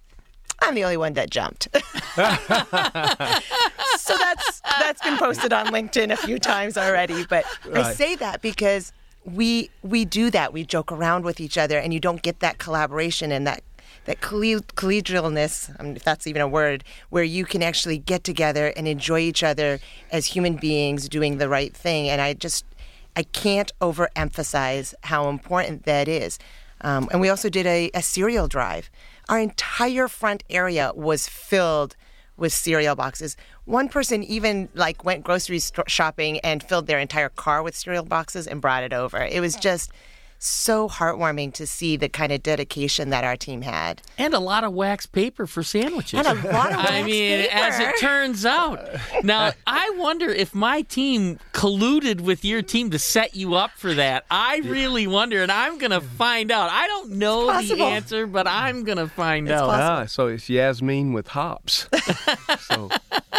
I'm 0.61 0.75
the 0.75 0.83
only 0.83 0.97
one 0.97 1.13
that 1.13 1.29
jumped. 1.29 1.67
so 1.73 1.79
that's 4.17 4.61
that's 4.79 5.01
been 5.01 5.17
posted 5.17 5.53
on 5.53 5.67
LinkedIn 5.67 6.11
a 6.11 6.17
few 6.17 6.39
times 6.39 6.77
already. 6.77 7.25
But 7.25 7.45
right. 7.65 7.85
I 7.85 7.93
say 7.93 8.15
that 8.17 8.41
because 8.41 8.91
we 9.25 9.69
we 9.83 10.05
do 10.05 10.29
that. 10.31 10.53
We 10.53 10.65
joke 10.65 10.91
around 10.91 11.23
with 11.23 11.39
each 11.39 11.57
other, 11.57 11.77
and 11.77 11.93
you 11.93 11.99
don't 11.99 12.21
get 12.21 12.39
that 12.39 12.57
collaboration 12.57 13.31
and 13.31 13.47
that 13.47 13.63
that 14.05 14.21
collegialness, 14.21 15.75
I 15.79 15.83
mean, 15.83 15.95
if 15.95 16.03
that's 16.03 16.25
even 16.25 16.41
a 16.41 16.47
word, 16.47 16.83
where 17.09 17.23
you 17.23 17.45
can 17.45 17.61
actually 17.61 17.97
get 17.97 18.23
together 18.23 18.73
and 18.75 18.87
enjoy 18.87 19.19
each 19.19 19.43
other 19.43 19.79
as 20.11 20.27
human 20.27 20.55
beings 20.55 21.07
doing 21.09 21.37
the 21.37 21.49
right 21.49 21.75
thing. 21.75 22.09
And 22.09 22.19
I 22.19 22.33
just 22.33 22.65
I 23.15 23.23
can't 23.23 23.71
overemphasize 23.81 24.93
how 25.03 25.29
important 25.29 25.83
that 25.83 26.07
is. 26.07 26.39
Um, 26.81 27.09
and 27.11 27.19
we 27.19 27.29
also 27.29 27.49
did 27.49 27.67
a, 27.67 27.91
a 27.93 28.01
cereal 28.01 28.47
drive 28.47 28.89
our 29.29 29.39
entire 29.39 30.07
front 30.07 30.43
area 30.49 30.91
was 30.95 31.29
filled 31.29 31.95
with 32.35 32.51
cereal 32.51 32.95
boxes. 32.95 33.37
One 33.65 33.89
person 33.89 34.23
even 34.23 34.69
like 34.73 35.05
went 35.05 35.23
grocery 35.23 35.59
shopping 35.87 36.39
and 36.39 36.63
filled 36.63 36.87
their 36.87 36.99
entire 36.99 37.29
car 37.29 37.61
with 37.61 37.75
cereal 37.75 38.03
boxes 38.03 38.47
and 38.47 38.59
brought 38.59 38.83
it 38.83 38.93
over. 38.93 39.19
It 39.19 39.39
was 39.39 39.55
just 39.55 39.91
so 40.39 40.87
heartwarming 40.87 41.53
to 41.53 41.67
see 41.67 41.97
the 41.97 42.09
kind 42.09 42.31
of 42.31 42.41
dedication 42.41 43.09
that 43.09 43.23
our 43.23 43.35
team 43.35 43.61
had. 43.61 44.01
And 44.17 44.33
a 44.33 44.39
lot 44.39 44.63
of 44.63 44.73
wax 44.73 45.05
paper 45.05 45.45
for 45.45 45.61
sandwiches. 45.63 46.17
And 46.17 46.27
a 46.27 46.33
lot 46.51 46.71
of 46.71 46.77
wax 46.77 46.91
I 46.91 47.03
mean, 47.03 47.41
paper. 47.41 47.53
as 47.53 47.79
it 47.79 47.99
turns 47.99 48.45
out. 48.45 48.79
Now, 49.23 49.51
I 49.67 49.91
wonder 49.97 50.29
if 50.29 50.55
my 50.55 50.81
team 50.81 51.39
colluded 51.53 52.21
with 52.21 52.45
your 52.45 52.61
team 52.61 52.89
to 52.91 52.99
set 52.99 53.35
you 53.35 53.55
up 53.55 53.71
for 53.75 53.93
that. 53.93 54.25
I 54.31 54.61
really 54.65 55.07
wonder, 55.07 55.43
and 55.43 55.51
I'm 55.51 55.77
going 55.77 55.91
to 55.91 56.01
find 56.01 56.51
out. 56.51 56.69
I 56.71 56.87
don't 56.87 57.11
know 57.11 57.47
the 57.61 57.83
answer, 57.83 58.25
but 58.25 58.47
I'm 58.47 58.83
going 58.83 58.97
to 58.97 59.07
find 59.07 59.49
it's 59.49 59.61
out. 59.61 59.69
Ah, 59.69 60.05
so 60.05 60.27
it's 60.27 60.49
Yasmin 60.49 61.13
with 61.13 61.27
hops. 61.27 61.87
so 62.59 62.89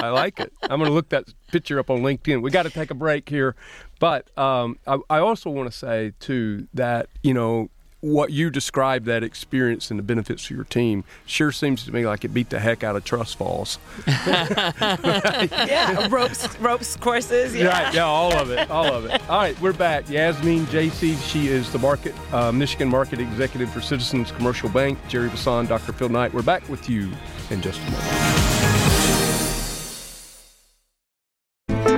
I 0.02 0.10
like 0.10 0.40
it. 0.40 0.52
I'm 0.62 0.78
going 0.78 0.90
to 0.90 0.94
look 0.94 1.10
that 1.10 1.24
picture 1.48 1.78
up 1.78 1.90
on 1.90 2.00
LinkedIn. 2.00 2.42
We 2.42 2.50
got 2.50 2.64
to 2.64 2.70
take 2.70 2.90
a 2.90 2.94
break 2.94 3.28
here, 3.28 3.54
but 3.98 4.36
um, 4.38 4.78
I, 4.86 4.98
I 5.08 5.18
also 5.18 5.50
want 5.50 5.70
to 5.70 5.76
say 5.76 6.12
too 6.20 6.68
that 6.74 7.08
you 7.22 7.34
know 7.34 7.70
what 8.00 8.30
you 8.30 8.50
described 8.50 9.06
that 9.06 9.22
experience 9.22 9.90
and 9.90 9.98
the 9.98 10.02
benefits 10.02 10.46
to 10.46 10.54
your 10.54 10.64
team 10.64 11.04
sure 11.26 11.52
seems 11.52 11.84
to 11.84 11.92
me 11.92 12.06
like 12.06 12.24
it 12.24 12.28
beat 12.28 12.48
the 12.48 12.58
heck 12.58 12.82
out 12.82 12.96
of 12.96 13.04
trust 13.04 13.36
falls. 13.36 13.78
yeah, 14.06 16.08
ropes, 16.10 16.58
ropes 16.60 16.96
courses. 16.96 17.54
Yeah. 17.54 17.66
Right, 17.66 17.94
yeah, 17.94 18.04
all 18.04 18.32
of 18.32 18.50
it, 18.50 18.70
all 18.70 18.86
of 18.86 19.04
it. 19.04 19.20
All 19.28 19.38
right, 19.38 19.60
we're 19.60 19.74
back. 19.74 20.08
Yasmin 20.08 20.66
Jassy, 20.66 21.16
she 21.16 21.48
is 21.48 21.70
the 21.72 21.78
market 21.78 22.14
uh, 22.32 22.50
Michigan 22.50 22.88
market 22.88 23.20
executive 23.20 23.70
for 23.70 23.80
Citizens 23.80 24.32
Commercial 24.32 24.70
Bank. 24.70 24.98
Jerry 25.08 25.28
Brisson, 25.28 25.66
Dr. 25.66 25.92
Phil 25.92 26.08
Knight. 26.08 26.32
We're 26.32 26.42
back 26.42 26.66
with 26.68 26.88
you 26.88 27.10
in 27.50 27.60
just 27.60 27.80
a 27.80 27.90
moment. 27.90 28.69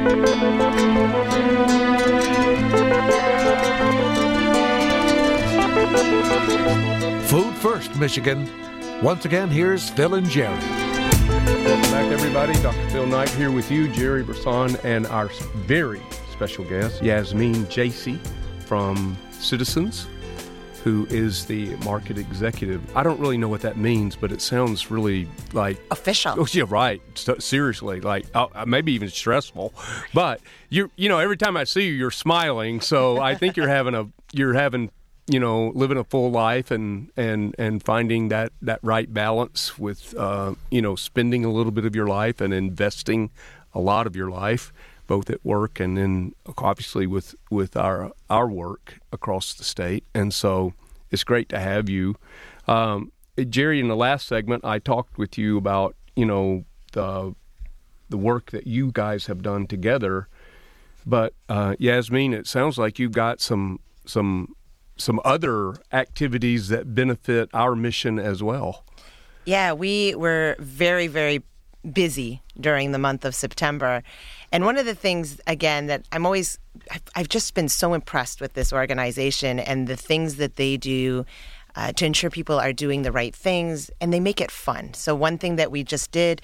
Food 0.03 0.11
First, 7.59 7.95
Michigan. 7.95 8.51
Once 9.01 9.27
again, 9.27 9.49
here's 9.49 9.91
Phil 9.91 10.15
and 10.15 10.29
Jerry. 10.29 10.59
Welcome 10.59 11.91
back, 11.93 12.11
everybody. 12.11 12.53
Dr. 12.55 12.91
Phil 12.91 13.07
Knight 13.07 13.29
here 13.31 13.53
with 13.53 13.71
you, 13.71 13.87
Jerry 13.93 14.25
Brisson, 14.25 14.77
and 14.83 15.07
our 15.07 15.29
very 15.55 16.03
special 16.33 16.65
guest, 16.65 17.01
Yasmin 17.01 17.69
Jassy 17.69 18.19
from 18.67 19.17
Citizens, 19.31 20.09
who 20.83 21.07
is 21.11 21.47
the 21.47 21.77
market 21.77 22.19
executive. 22.19 22.97
I 22.97 23.03
don't 23.03 23.21
really 23.21 23.39
know 23.39 23.49
what 23.49 23.61
that 23.63 23.77
means, 23.77 24.17
but 24.17 24.33
it 24.33 24.43
sounds 24.43 24.91
really 24.91 25.29
like 25.53 25.79
official. 25.91 26.35
Oh, 26.39 26.47
yeah, 26.51 26.65
right. 26.69 27.01
seriously, 27.39 28.01
like 28.01 28.27
uh, 28.35 28.49
maybe 28.67 28.93
even 28.93 29.09
stressful. 29.09 29.73
But 30.13 30.41
you, 30.71 30.91
you 30.97 31.09
know, 31.09 31.19
every 31.19 31.37
time 31.37 31.57
I 31.57 31.65
see 31.65 31.87
you, 31.87 31.93
you're 31.93 32.11
smiling. 32.11 32.81
So 32.81 33.21
I 33.21 33.35
think 33.35 33.57
you're 33.57 33.69
having 33.69 33.95
a 33.95 34.09
you're 34.33 34.55
having 34.55 34.91
you 35.29 35.39
know, 35.39 35.69
living 35.75 35.97
a 35.97 36.05
full 36.05 36.31
life 36.31 36.71
and 36.71 37.11
and 37.17 37.55
and 37.59 37.83
finding 37.83 38.29
that 38.29 38.53
that 38.61 38.81
right 38.83 39.13
balance 39.13 39.79
with 39.79 40.15
uh, 40.19 40.55
you 40.71 40.83
know 40.83 40.97
spending 40.97 41.45
a 41.45 41.51
little 41.51 41.73
bit 41.73 41.85
of 41.85 41.95
your 41.95 42.09
life 42.09 42.41
and 42.41 42.53
investing 42.53 43.31
a 43.73 43.81
lot 43.81 44.07
of 44.07 44.17
your 44.17 44.31
life, 44.31 44.73
both 45.07 45.31
at 45.31 45.45
work 45.45 45.81
and 45.81 45.97
then 45.97 46.35
obviously 46.59 47.07
with 47.07 47.35
with 47.51 47.77
our 47.77 48.13
our 48.31 48.49
work 48.49 48.99
across 49.13 49.55
the 49.55 49.65
state. 49.65 50.05
And 50.15 50.33
so 50.33 50.75
it's 51.11 51.25
great 51.25 51.49
to 51.51 51.59
have 51.59 51.89
you, 51.89 52.17
um, 52.67 53.13
Jerry. 53.49 53.81
In 53.81 53.89
the 53.89 53.97
last 53.97 54.27
segment, 54.27 54.65
I 54.65 54.79
talked 54.79 55.19
with 55.19 55.37
you 55.37 55.59
about 55.59 55.97
you 56.17 56.27
know 56.27 56.65
the 56.93 57.35
the 58.09 58.19
work 58.19 58.51
that 58.51 58.67
you 58.67 58.91
guys 58.93 59.27
have 59.27 59.43
done 59.43 59.67
together. 59.67 60.29
But 61.05 61.35
uh, 61.49 61.75
Yasmin, 61.79 62.33
it 62.33 62.47
sounds 62.47 62.79
like 62.79 62.99
you've 62.99 63.13
got 63.13 63.41
some 63.41 63.81
some 64.07 64.55
some 64.97 65.21
other 65.25 65.75
activities 65.93 66.69
that 66.69 66.95
benefit 66.95 67.51
our 67.53 67.75
mission 67.75 68.19
as 68.19 68.43
well. 68.43 68.85
Yeah, 69.45 69.73
we 69.73 70.15
were 70.15 70.57
very, 70.61 71.09
very 71.09 71.43
busy 71.91 72.43
during 72.61 72.93
the 72.93 72.99
month 72.99 73.25
of 73.25 73.35
September. 73.35 74.03
And 74.53 74.65
one 74.65 74.77
of 74.77 74.87
the 74.87 74.95
things, 74.95 75.41
again, 75.47 75.87
that 75.87 76.07
I'm 76.13 76.27
always, 76.27 76.59
I've 77.17 77.29
just 77.29 77.55
been 77.55 77.69
so 77.69 77.95
impressed 77.95 78.41
with 78.41 78.53
this 78.53 78.73
organization 78.73 79.59
and 79.59 79.89
the 79.89 79.97
things 79.97 80.37
that 80.37 80.57
they 80.57 80.77
do. 80.77 81.27
Uh, 81.75 81.91
to 81.91 82.05
ensure 82.05 82.29
people 82.29 82.61
are 82.61 82.75
doing 82.75 83.01
the 83.01 83.11
right 83.11 83.35
things 83.35 83.91
and 83.99 84.13
they 84.13 84.21
make 84.21 84.43
it 84.43 84.51
fun. 84.51 84.93
So, 84.93 85.15
one 85.15 85.39
thing 85.39 85.57
that 85.57 85.71
we 85.71 85.83
just 85.83 86.11
did 86.11 86.43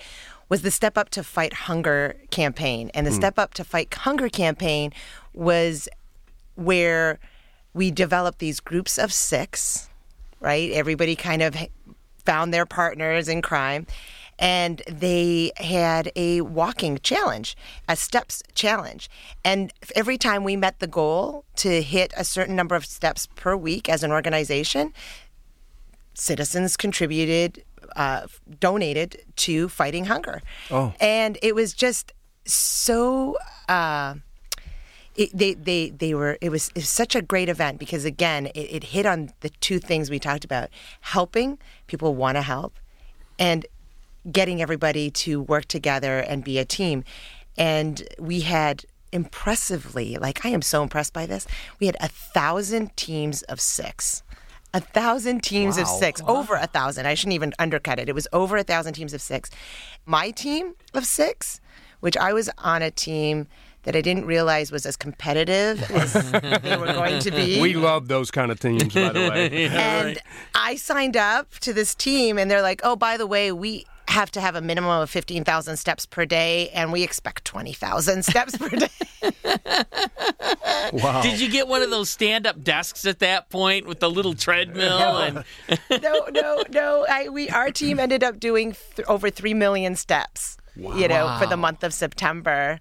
was 0.49 0.63
the 0.63 0.71
Step 0.71 0.97
Up 0.97 1.11
to 1.11 1.23
Fight 1.23 1.53
Hunger 1.53 2.17
campaign. 2.31 2.91
And 2.95 3.07
the 3.07 3.11
mm. 3.11 3.17
Step 3.17 3.39
Up 3.39 3.55
to 3.55 3.65
Fight 3.65 3.93
Hunger 3.93 4.29
campaign 4.29 4.93
was 5.35 5.89
where 6.55 7.19
we 7.75 7.91
developed 7.91 8.39
these 8.39 8.61
groups 8.61 8.99
of 8.99 9.13
six, 9.13 9.89
right? 10.41 10.71
Everybody 10.73 11.15
kind 11.15 11.43
of 11.43 11.57
found 12.25 12.53
their 12.53 12.67
partners 12.67 13.29
in 13.29 13.43
crime. 13.43 13.87
And 14.39 14.83
they 14.87 15.53
had 15.57 16.13
a 16.15 16.43
walking 16.43 16.99
challenge, 17.03 17.57
a 17.89 17.97
steps 17.97 18.43
challenge. 18.55 19.11
And 19.45 19.73
every 19.97 20.17
time 20.17 20.45
we 20.45 20.57
met 20.57 20.79
the 20.79 20.87
goal 20.87 21.45
to 21.57 21.83
hit 21.83 22.13
a 22.17 22.25
certain 22.25 22.55
number 22.55 22.77
of 22.77 22.85
steps 22.85 23.27
per 23.27 23.57
week 23.57 23.89
as 23.89 24.03
an 24.03 24.13
organization, 24.13 24.93
citizens 26.15 26.77
contributed 26.77 27.65
uh, 27.97 28.27
donated 28.61 29.23
to 29.37 29.69
fighting 29.69 30.07
hunger. 30.07 30.43
Oh. 30.71 30.93
And 31.01 31.39
it 31.43 31.55
was 31.55 31.73
just 31.73 32.13
so. 32.45 33.37
Uh, 33.69 34.15
it, 35.17 35.37
they, 35.37 35.55
they, 35.55 35.91
they 35.91 36.15
were, 36.15 36.39
it 36.41 36.51
was, 36.51 36.69
it 36.69 36.77
was 36.77 36.89
such 36.89 37.17
a 37.17 37.23
great 37.23 37.49
event 37.49 37.81
because, 37.81 38.05
again, 38.05 38.47
it, 38.55 38.61
it 38.61 38.85
hit 38.85 39.05
on 39.05 39.31
the 39.41 39.49
two 39.49 39.81
things 39.81 40.11
we 40.11 40.21
talked 40.21 40.45
about 40.45 40.69
helping 41.01 41.59
people 41.89 42.15
want 42.15 42.37
to 42.37 42.43
help 42.43 42.79
and 43.37 43.67
getting 44.31 44.61
everybody 44.63 45.11
to 45.11 45.41
work 45.43 45.65
together 45.67 46.19
and 46.19 46.45
be 46.45 46.59
a 46.59 46.65
team. 46.65 47.05
And 47.57 48.07
we 48.19 48.41
had 48.41 48.85
impressively, 49.13 50.17
like, 50.19 50.45
I 50.45 50.51
am 50.51 50.63
so 50.63 50.83
impressed 50.83 51.13
by 51.13 51.27
this, 51.27 51.47
we 51.81 51.87
had 51.87 51.97
a 52.01 52.09
thousand 52.09 52.97
teams 52.97 53.43
of 53.43 53.61
six. 53.61 54.23
A 54.75 54.81
thousand 54.81 55.43
teams 55.43 55.79
of 55.79 55.87
Wow. 55.87 55.99
six, 55.99 56.21
over 56.27 56.55
a 56.57 56.67
thousand. 56.67 57.07
I 57.07 57.15
shouldn't 57.15 57.35
even 57.35 57.55
undercut 57.59 57.99
it. 57.99 58.09
It 58.09 58.15
was 58.15 58.29
over 58.35 58.59
a 58.59 58.63
thousand 58.63 58.95
teams 58.95 59.15
of 59.15 59.23
six. 59.23 59.51
My 60.05 60.31
team 60.31 60.75
of 60.93 61.07
six, 61.07 61.61
which 62.01 62.17
I 62.19 62.33
was 62.35 62.51
on 62.59 62.83
a 62.83 62.91
team 62.91 63.47
that 63.85 63.97
I 63.97 64.03
didn't 64.03 64.27
realize 64.27 64.71
was 64.71 64.85
as 64.85 64.97
competitive 64.97 65.91
as 65.91 66.13
they 66.13 66.77
were 66.77 66.87
going 66.93 67.21
to 67.21 67.31
be. 67.31 67.59
We 67.61 67.75
love 67.75 68.09
those 68.09 68.31
kind 68.31 68.53
of 68.53 68.61
teams, 68.61 68.93
by 68.93 69.09
the 69.11 69.21
way. 69.31 69.67
and 69.71 70.19
I 70.55 70.77
signed 70.77 71.17
up 71.17 71.51
to 71.61 71.73
this 71.73 71.95
team, 71.95 72.37
and 72.39 72.51
they're 72.51 72.61
like, 72.61 72.83
"Oh, 72.85 72.97
by 72.97 73.17
the 73.17 73.27
way, 73.27 73.51
we 73.53 73.87
have 74.09 74.31
to 74.33 74.41
have 74.41 74.55
a 74.57 74.61
minimum 74.61 74.91
of 75.03 75.09
fifteen 75.11 75.45
thousand 75.45 75.77
steps 75.77 76.07
per 76.07 76.25
day, 76.27 76.69
and 76.71 76.93
we 76.93 77.03
expect 77.03 77.45
twenty 77.45 77.73
thousand 77.73 78.25
steps 78.25 78.57
per 78.57 78.69
day." 78.71 78.89
Wow. 80.93 81.21
Did 81.23 81.39
you 81.41 81.51
get 81.51 81.69
one 81.69 81.83
of 81.83 81.91
those 81.91 82.09
stand-up 82.09 82.63
desks 82.65 83.05
at 83.05 83.19
that 83.19 83.51
point 83.51 83.87
with 83.87 84.01
the 84.01 84.09
little 84.11 84.35
treadmill 84.35 85.19
and 85.19 85.45
no, 86.03 86.27
no, 86.31 86.63
no. 86.71 87.07
I, 87.09 87.29
we 87.29 87.51
our 87.51 87.71
team 87.71 87.99
ended 88.01 88.25
up 88.25 88.41
doing 88.41 88.75
th- 88.97 89.07
over 89.07 89.29
three 89.29 89.53
million 89.55 89.97
steps. 89.97 90.57
wow. 90.77 90.97
You 90.97 91.09
know, 91.09 91.37
for 91.39 91.47
the 91.47 91.57
month 91.59 91.85
of 91.85 91.93
September, 91.93 92.81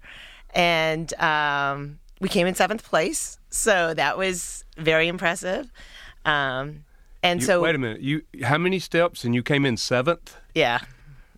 and 0.54 1.12
um, 1.20 1.98
we 2.20 2.28
came 2.30 2.46
in 2.46 2.54
seventh 2.54 2.84
place, 2.84 3.38
so 3.50 3.92
that 3.94 4.16
was 4.16 4.64
very 4.78 5.06
impressive. 5.08 5.70
Um, 6.24 6.84
and 7.22 7.40
You- 7.40 7.46
so, 7.46 7.60
wait 7.62 7.74
a 7.74 7.78
minute. 7.78 8.00
You 8.00 8.22
how 8.44 8.56
many 8.58 8.78
steps 8.78 9.24
and 9.24 9.34
you 9.34 9.42
came 9.42 9.66
in 9.66 9.76
seventh? 9.76 10.36
yeah, 10.54 10.80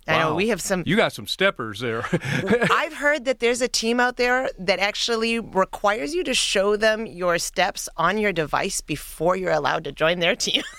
I 0.08 0.18
know 0.18 0.34
we 0.34 0.48
have 0.48 0.60
some. 0.60 0.82
You 0.86 0.96
got 0.96 1.12
some 1.12 1.26
steppers 1.28 1.78
there. 1.80 2.04
I've 2.70 2.94
heard 2.94 3.24
that 3.26 3.38
there's 3.38 3.60
a 3.60 3.68
team 3.68 4.00
out 4.00 4.16
there 4.16 4.50
that 4.58 4.78
actually 4.80 5.38
requires 5.38 6.14
you 6.14 6.24
to 6.24 6.34
show 6.34 6.74
them 6.76 7.06
your 7.06 7.38
steps 7.38 7.88
on 7.96 8.18
your 8.18 8.32
device 8.32 8.80
before 8.80 9.36
you're 9.36 9.52
allowed 9.52 9.84
to 9.84 9.92
join 9.92 10.18
their 10.18 10.34
team. 10.34 10.62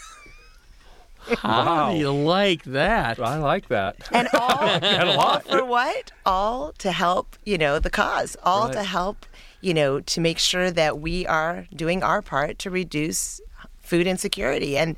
how 1.37 1.65
Wow. 1.65 1.91
do 1.93 1.97
you 1.99 2.11
like 2.11 2.63
that? 2.63 3.19
I 3.19 3.37
like 3.37 3.67
that. 3.69 3.95
And 4.11 4.27
all, 4.33 4.63
a 4.63 5.05
all 5.11 5.15
lot. 5.17 5.47
for 5.47 5.63
what? 5.63 6.11
All 6.25 6.73
to 6.79 6.91
help, 6.91 7.35
you 7.45 7.57
know, 7.57 7.79
the 7.79 7.91
cause. 7.91 8.35
All 8.43 8.69
to 8.69 8.83
help, 8.83 9.25
you 9.61 9.73
know, 9.73 9.99
to 10.01 10.19
make 10.19 10.39
sure 10.39 10.71
that 10.71 10.99
we 10.99 11.25
are 11.27 11.67
doing 11.75 12.03
our 12.03 12.21
part 12.21 12.57
to 12.59 12.69
reduce 12.69 13.39
food 13.79 14.07
insecurity. 14.07 14.77
And 14.77 14.97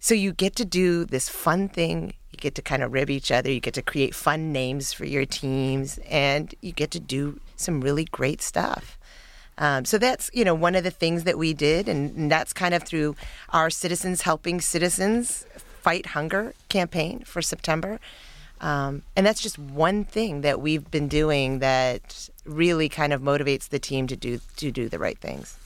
so 0.00 0.14
you 0.14 0.32
get 0.32 0.56
to 0.56 0.64
do 0.64 1.04
this 1.04 1.28
fun 1.28 1.68
thing. 1.68 2.14
You 2.32 2.38
get 2.38 2.54
to 2.56 2.62
kind 2.62 2.82
of 2.82 2.92
rib 2.92 3.10
each 3.10 3.30
other. 3.30 3.50
You 3.50 3.60
get 3.60 3.74
to 3.74 3.82
create 3.82 4.14
fun 4.14 4.52
names 4.52 4.92
for 4.92 5.04
your 5.04 5.26
teams, 5.26 5.98
and 6.08 6.54
you 6.60 6.72
get 6.72 6.90
to 6.92 7.00
do 7.00 7.40
some 7.56 7.80
really 7.80 8.04
great 8.04 8.40
stuff. 8.40 8.98
Um, 9.58 9.84
so 9.84 9.98
that's 9.98 10.30
you 10.32 10.44
know 10.44 10.54
one 10.54 10.74
of 10.74 10.84
the 10.84 10.90
things 10.90 11.24
that 11.24 11.36
we 11.36 11.52
did, 11.52 11.88
and, 11.88 12.16
and 12.16 12.30
that's 12.30 12.52
kind 12.52 12.74
of 12.74 12.82
through 12.82 13.16
our 13.50 13.68
Citizens 13.68 14.22
Helping 14.22 14.60
Citizens 14.60 15.46
Fight 15.82 16.06
Hunger 16.06 16.54
campaign 16.68 17.20
for 17.24 17.42
September. 17.42 18.00
Um, 18.60 19.02
and 19.16 19.26
that's 19.26 19.40
just 19.40 19.58
one 19.58 20.04
thing 20.04 20.42
that 20.42 20.60
we've 20.60 20.90
been 20.90 21.08
doing 21.08 21.60
that 21.60 22.28
really 22.44 22.88
kind 22.88 23.12
of 23.12 23.22
motivates 23.22 23.68
the 23.68 23.78
team 23.78 24.06
to 24.06 24.16
do 24.16 24.40
to 24.56 24.70
do 24.70 24.88
the 24.88 24.98
right 24.98 25.18
things. 25.18 25.56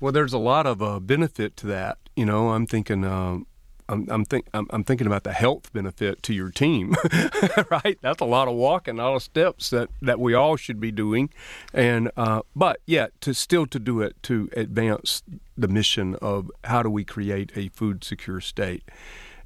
Well, 0.00 0.12
there's 0.12 0.34
a 0.34 0.38
lot 0.38 0.66
of 0.66 0.82
uh, 0.82 1.00
benefit 1.00 1.56
to 1.58 1.66
that. 1.68 1.98
You 2.14 2.26
know, 2.26 2.50
I'm 2.50 2.66
thinking, 2.66 3.04
um, 3.04 3.46
I'm, 3.88 4.06
I'm 4.10 4.24
think, 4.24 4.48
I'm, 4.52 4.66
I'm 4.70 4.84
thinking 4.84 5.06
about 5.06 5.24
the 5.24 5.32
health 5.32 5.72
benefit 5.72 6.22
to 6.24 6.34
your 6.34 6.50
team, 6.50 6.94
right? 7.70 7.98
That's 8.00 8.20
a 8.20 8.24
lot 8.24 8.48
of 8.48 8.54
walking, 8.54 8.98
a 8.98 9.02
lot 9.02 9.16
of 9.16 9.22
steps 9.22 9.70
that, 9.70 9.88
that 10.02 10.18
we 10.18 10.34
all 10.34 10.56
should 10.56 10.80
be 10.80 10.90
doing, 10.90 11.30
and 11.72 12.10
uh, 12.16 12.42
but 12.54 12.80
yet 12.86 13.18
to 13.22 13.34
still 13.34 13.66
to 13.66 13.78
do 13.78 14.00
it 14.00 14.20
to 14.24 14.48
advance 14.56 15.22
the 15.56 15.68
mission 15.68 16.16
of 16.16 16.50
how 16.64 16.82
do 16.82 16.90
we 16.90 17.04
create 17.04 17.52
a 17.54 17.68
food 17.68 18.02
secure 18.02 18.40
state, 18.40 18.82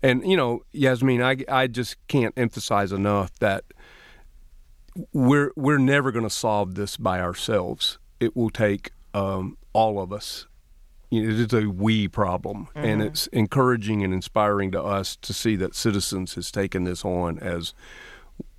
and 0.02 0.26
you 0.28 0.36
know, 0.36 0.62
Yasmin, 0.72 1.22
I 1.22 1.36
I 1.48 1.66
just 1.66 1.96
can't 2.08 2.34
emphasize 2.36 2.92
enough 2.92 3.38
that 3.40 3.64
we're 5.12 5.52
we're 5.56 5.78
never 5.78 6.10
going 6.10 6.24
to 6.24 6.30
solve 6.30 6.74
this 6.74 6.96
by 6.96 7.20
ourselves. 7.20 7.98
It 8.18 8.36
will 8.36 8.50
take 8.50 8.92
um, 9.14 9.56
all 9.72 10.00
of 10.00 10.12
us. 10.12 10.46
You 11.10 11.22
know, 11.22 11.28
it 11.28 11.40
is 11.40 11.52
a 11.52 11.68
we 11.68 12.06
problem, 12.08 12.68
and 12.74 13.02
it's 13.02 13.26
encouraging 13.28 14.04
and 14.04 14.14
inspiring 14.14 14.70
to 14.72 14.82
us 14.82 15.16
to 15.16 15.32
see 15.32 15.56
that 15.56 15.74
Citizens 15.74 16.34
has 16.34 16.52
taken 16.52 16.84
this 16.84 17.04
on 17.04 17.38
as 17.40 17.74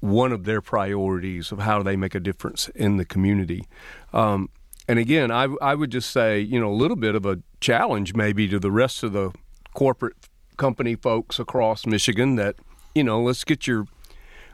one 0.02 0.32
of 0.32 0.44
their 0.44 0.62
priorities 0.62 1.52
of 1.52 1.60
how 1.60 1.82
they 1.82 1.96
make 1.96 2.14
a 2.14 2.20
difference 2.20 2.68
in 2.70 2.98
the 2.98 3.06
community. 3.06 3.66
Um, 4.14 4.50
and 4.88 5.00
again, 5.00 5.32
I, 5.32 5.48
I 5.62 5.76
would 5.76 5.92
just 5.92 6.12
say, 6.12 6.40
you 6.40 6.60
know, 6.60 6.70
a 6.70 6.76
little 6.76 6.98
bit 6.98 7.16
of 7.16 7.26
a 7.26 7.40
challenge 7.62 8.16
maybe 8.16 8.48
to 8.50 8.60
the 8.60 8.72
rest 8.72 9.04
of 9.04 9.14
the 9.14 9.32
corporate 9.74 10.18
company 10.58 10.96
folks 10.96 11.40
across 11.40 11.86
Michigan 11.86 12.36
that, 12.36 12.56
you 12.94 13.04
know, 13.04 13.22
let's 13.22 13.44
get 13.44 13.68
your 13.68 13.86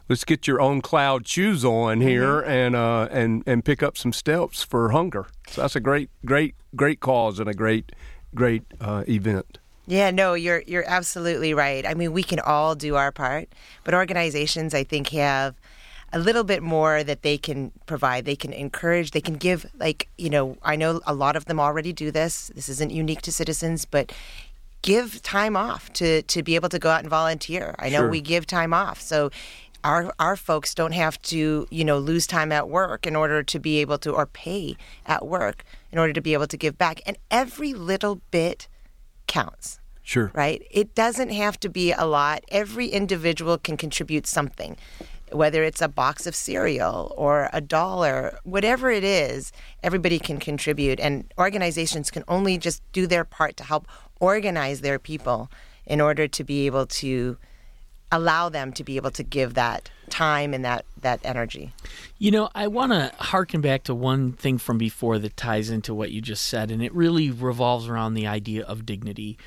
let's 0.09 0.23
get 0.23 0.47
your 0.47 0.61
own 0.61 0.81
cloud 0.81 1.27
shoes 1.27 1.63
on 1.65 2.01
here 2.01 2.39
and 2.41 2.75
uh, 2.75 3.07
and 3.11 3.43
and 3.45 3.63
pick 3.65 3.81
up 3.83 3.97
some 3.97 4.13
steps 4.13 4.63
for 4.63 4.89
hunger. 4.91 5.27
So 5.49 5.61
that's 5.61 5.75
a 5.75 5.79
great, 5.79 6.09
great, 6.25 6.55
great 6.75 6.99
cause 6.99 7.39
and 7.39 7.49
a 7.49 7.53
great, 7.53 7.91
great 8.35 8.63
uh, 8.81 9.03
event. 9.07 9.59
Yeah, 9.85 10.11
no, 10.11 10.33
you're 10.33 10.63
you're 10.67 10.85
absolutely 10.87 11.53
right. 11.53 11.85
I 11.85 11.93
mean, 11.93 12.11
we 12.13 12.23
can 12.23 12.39
all 12.39 12.75
do 12.75 12.95
our 12.95 13.11
part, 13.11 13.49
but 13.83 13.93
organizations 13.93 14.73
I 14.73 14.83
think 14.83 15.09
have 15.09 15.55
a 16.13 16.19
little 16.19 16.43
bit 16.45 16.63
more 16.63 17.03
that 17.03 17.21
they 17.21 17.37
can 17.37 17.71
provide. 17.85 18.23
They 18.25 18.35
can 18.35 18.53
encourage, 18.53 19.11
they 19.11 19.19
can 19.21 19.35
give 19.35 19.65
like, 19.77 20.07
you 20.17 20.29
know, 20.29 20.57
I 20.63 20.77
know 20.77 21.01
a 21.05 21.13
lot 21.13 21.35
of 21.35 21.45
them 21.45 21.59
already 21.59 21.91
do 21.93 22.11
this. 22.11 22.49
This 22.55 22.69
isn't 22.69 22.91
unique 22.91 23.21
to 23.23 23.31
citizens, 23.31 23.83
but 23.85 24.13
give 24.81 25.21
time 25.21 25.57
off 25.57 25.91
to 25.93 26.21
to 26.21 26.43
be 26.43 26.55
able 26.55 26.69
to 26.69 26.79
go 26.79 26.89
out 26.89 27.01
and 27.01 27.09
volunteer. 27.09 27.75
I 27.79 27.89
know 27.89 27.99
Sure. 28.01 28.09
we 28.09 28.21
give 28.21 28.45
time 28.45 28.73
off. 28.73 29.01
So 29.01 29.31
our 29.83 30.13
our 30.19 30.35
folks 30.35 30.73
don't 30.73 30.93
have 30.93 31.21
to, 31.23 31.67
you 31.69 31.85
know, 31.85 31.97
lose 31.97 32.27
time 32.27 32.51
at 32.51 32.69
work 32.69 33.05
in 33.05 33.15
order 33.15 33.43
to 33.43 33.59
be 33.59 33.79
able 33.79 33.97
to 33.99 34.11
or 34.11 34.25
pay 34.25 34.75
at 35.05 35.25
work 35.25 35.63
in 35.91 35.99
order 35.99 36.13
to 36.13 36.21
be 36.21 36.33
able 36.33 36.47
to 36.47 36.57
give 36.57 36.77
back. 36.77 37.01
And 37.05 37.17
every 37.31 37.73
little 37.73 38.21
bit 38.31 38.67
counts 39.27 39.79
Sure. 40.03 40.31
right? 40.33 40.65
It 40.71 40.95
doesn't 40.95 41.31
have 41.31 41.59
to 41.59 41.69
be 41.69 41.91
a 41.91 42.05
lot. 42.05 42.43
Every 42.47 42.87
individual 42.87 43.57
can 43.57 43.75
contribute 43.75 44.25
something, 44.25 44.77
whether 45.33 45.63
it's 45.65 45.81
a 45.81 45.89
box 45.89 46.25
of 46.25 46.33
cereal 46.33 47.13
or 47.17 47.49
a 47.51 47.59
dollar, 47.59 48.39
whatever 48.45 48.89
it 48.89 49.03
is, 49.03 49.51
everybody 49.83 50.17
can 50.17 50.39
contribute. 50.39 51.01
And 51.01 51.29
organizations 51.37 52.09
can 52.09 52.23
only 52.29 52.57
just 52.57 52.81
do 52.93 53.05
their 53.05 53.25
part 53.25 53.57
to 53.57 53.65
help 53.65 53.85
organize 54.21 54.79
their 54.79 54.97
people 54.97 55.51
in 55.85 55.99
order 55.99 56.25
to 56.25 56.43
be 56.43 56.65
able 56.67 56.85
to 56.85 57.37
allow 58.11 58.49
them 58.49 58.71
to 58.73 58.83
be 58.83 58.95
able 58.95 59.11
to 59.11 59.23
give 59.23 59.53
that 59.55 59.89
time 60.09 60.53
and 60.53 60.63
that, 60.63 60.85
that 61.01 61.19
energy. 61.23 61.73
You 62.17 62.31
know, 62.31 62.49
I 62.55 62.67
want 62.67 62.93
to 62.93 63.11
harken 63.17 63.61
back 63.61 63.83
to 63.83 63.95
one 63.95 64.33
thing 64.33 64.57
from 64.57 64.77
before 64.77 65.19
that 65.19 65.35
ties 65.35 65.69
into 65.69 65.93
what 65.93 66.11
you 66.11 66.21
just 66.21 66.45
said, 66.45 66.71
and 66.71 66.81
it 66.81 66.93
really 66.93 67.29
revolves 67.29 67.87
around 67.87 68.13
the 68.13 68.27
idea 68.27 68.63
of 68.63 68.85
dignity. 68.85 69.37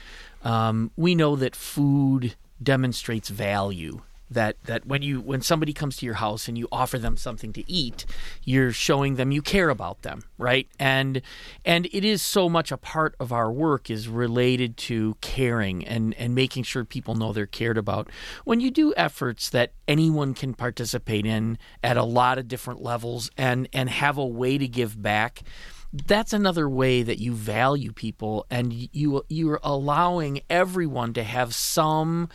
Um, 0.45 0.91
we 0.97 1.15
know 1.15 1.37
that 1.37 1.57
food 1.57 2.35
demonstrates 2.63 3.29
value. 3.29 4.03
That 4.31 4.63
that 4.65 4.87
when 4.87 5.03
you 5.03 5.21
when 5.21 5.43
somebody 5.43 5.73
comes 5.73 5.97
to 5.97 6.07
your 6.07 6.15
house 6.15 6.47
and 6.47 6.57
you 6.57 6.69
offer 6.71 6.99
them 6.99 7.17
something 7.17 7.53
to 7.55 7.69
eat, 7.71 8.07
you're 8.45 8.73
showing 8.73 9.17
them 9.17 9.33
you 9.33 9.43
care 9.43 9.71
about 9.71 10.03
them, 10.03 10.23
right? 10.39 10.69
And 10.79 11.23
and 11.65 11.87
it 11.93 12.05
is 12.05 12.23
so 12.23 12.49
much 12.49 12.71
a 12.71 12.77
part 12.77 13.17
of 13.19 13.33
our 13.33 13.51
work 13.51 13.91
is 13.91 14.09
related 14.09 14.77
to 14.79 15.17
caring 15.21 15.85
and 15.85 16.15
and 16.15 16.35
making 16.35 16.63
sure 16.63 16.85
people 16.85 17.15
know 17.15 17.33
they're 17.33 17.47
cared 17.47 17.79
about. 17.79 18.09
When 18.45 18.61
you 18.61 18.71
do 18.71 18.95
efforts 18.97 19.51
that 19.51 19.73
anyone 19.89 20.35
can 20.35 20.55
participate 20.55 21.27
in 21.27 21.59
at 21.83 21.97
a 21.97 22.05
lot 22.05 22.39
of 22.39 22.47
different 22.49 22.81
levels 22.83 23.31
and 23.37 23.69
and 23.73 23.91
have 23.91 24.17
a 24.17 24.27
way 24.27 24.59
to 24.59 24.69
give 24.69 25.01
back, 25.01 25.43
that's 25.93 26.33
another 26.33 26.69
way 26.69 27.03
that 27.03 27.19
you 27.19 27.35
value 27.35 27.93
people 27.93 28.47
and 28.51 28.73
you 28.93 29.25
you're 29.29 29.61
allowing 29.63 30.41
everyone 30.49 31.13
to 31.15 31.25
have 31.25 31.55
some 31.55 32.29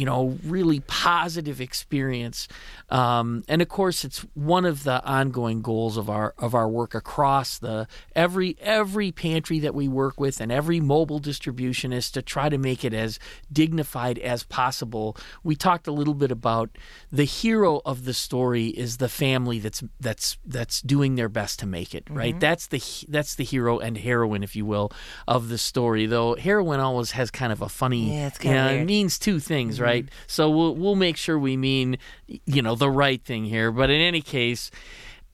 you 0.00 0.06
know, 0.06 0.38
really 0.44 0.80
positive 0.86 1.60
experience. 1.60 2.48
Um, 2.88 3.44
and 3.48 3.60
of 3.60 3.68
course, 3.68 4.02
it's 4.02 4.20
one 4.32 4.64
of 4.64 4.82
the 4.82 5.04
ongoing 5.04 5.60
goals 5.60 5.98
of 5.98 6.08
our 6.08 6.32
of 6.38 6.54
our 6.54 6.66
work 6.66 6.94
across 6.94 7.58
the 7.58 7.86
every 8.16 8.56
every 8.60 9.12
pantry 9.12 9.58
that 9.58 9.74
we 9.74 9.88
work 9.88 10.18
with 10.18 10.40
and 10.40 10.50
every 10.50 10.80
mobile 10.80 11.18
distribution 11.18 11.92
is 11.92 12.10
to 12.12 12.22
try 12.22 12.48
to 12.48 12.56
make 12.56 12.82
it 12.82 12.94
as 12.94 13.18
dignified 13.52 14.18
as 14.20 14.42
possible. 14.42 15.18
We 15.44 15.54
talked 15.54 15.86
a 15.86 15.92
little 15.92 16.14
bit 16.14 16.32
about 16.32 16.70
the 17.12 17.24
hero 17.24 17.82
of 17.84 18.06
the 18.06 18.14
story 18.14 18.68
is 18.68 18.96
the 18.96 19.08
family 19.10 19.58
that's 19.58 19.84
that's 20.00 20.38
that's 20.46 20.80
doing 20.80 21.16
their 21.16 21.28
best 21.28 21.58
to 21.58 21.66
make 21.66 21.94
it 21.94 22.04
right. 22.08 22.32
Mm-hmm. 22.32 22.38
That's 22.38 22.68
the 22.68 22.82
that's 23.08 23.34
the 23.34 23.44
hero 23.44 23.78
and 23.78 23.98
heroine, 23.98 24.42
if 24.42 24.56
you 24.56 24.64
will, 24.64 24.92
of 25.28 25.50
the 25.50 25.58
story. 25.58 26.06
Though 26.06 26.36
heroine 26.36 26.80
always 26.80 27.10
has 27.10 27.30
kind 27.30 27.52
of 27.52 27.60
a 27.60 27.68
funny, 27.68 28.16
yeah, 28.16 28.28
it's 28.28 28.38
kind 28.38 28.80
it 28.80 28.86
means 28.86 29.18
two 29.18 29.38
things, 29.40 29.78
right? 29.78 29.89
Right? 29.90 30.08
So 30.26 30.50
we'll 30.50 30.74
we'll 30.74 30.96
make 30.96 31.16
sure 31.16 31.38
we 31.38 31.56
mean 31.56 31.98
you 32.26 32.62
know 32.62 32.74
the 32.74 32.90
right 32.90 33.22
thing 33.22 33.44
here. 33.44 33.70
But 33.70 33.90
in 33.90 34.00
any 34.00 34.20
case, 34.20 34.70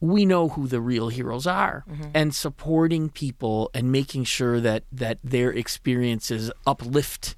we 0.00 0.26
know 0.26 0.48
who 0.48 0.66
the 0.66 0.80
real 0.80 1.08
heroes 1.08 1.46
are 1.46 1.84
mm-hmm. 1.88 2.10
and 2.14 2.34
supporting 2.34 3.08
people 3.08 3.70
and 3.74 3.90
making 3.90 4.24
sure 4.24 4.60
that 4.60 4.84
that 4.92 5.18
their 5.22 5.50
experiences 5.50 6.50
uplift 6.66 7.36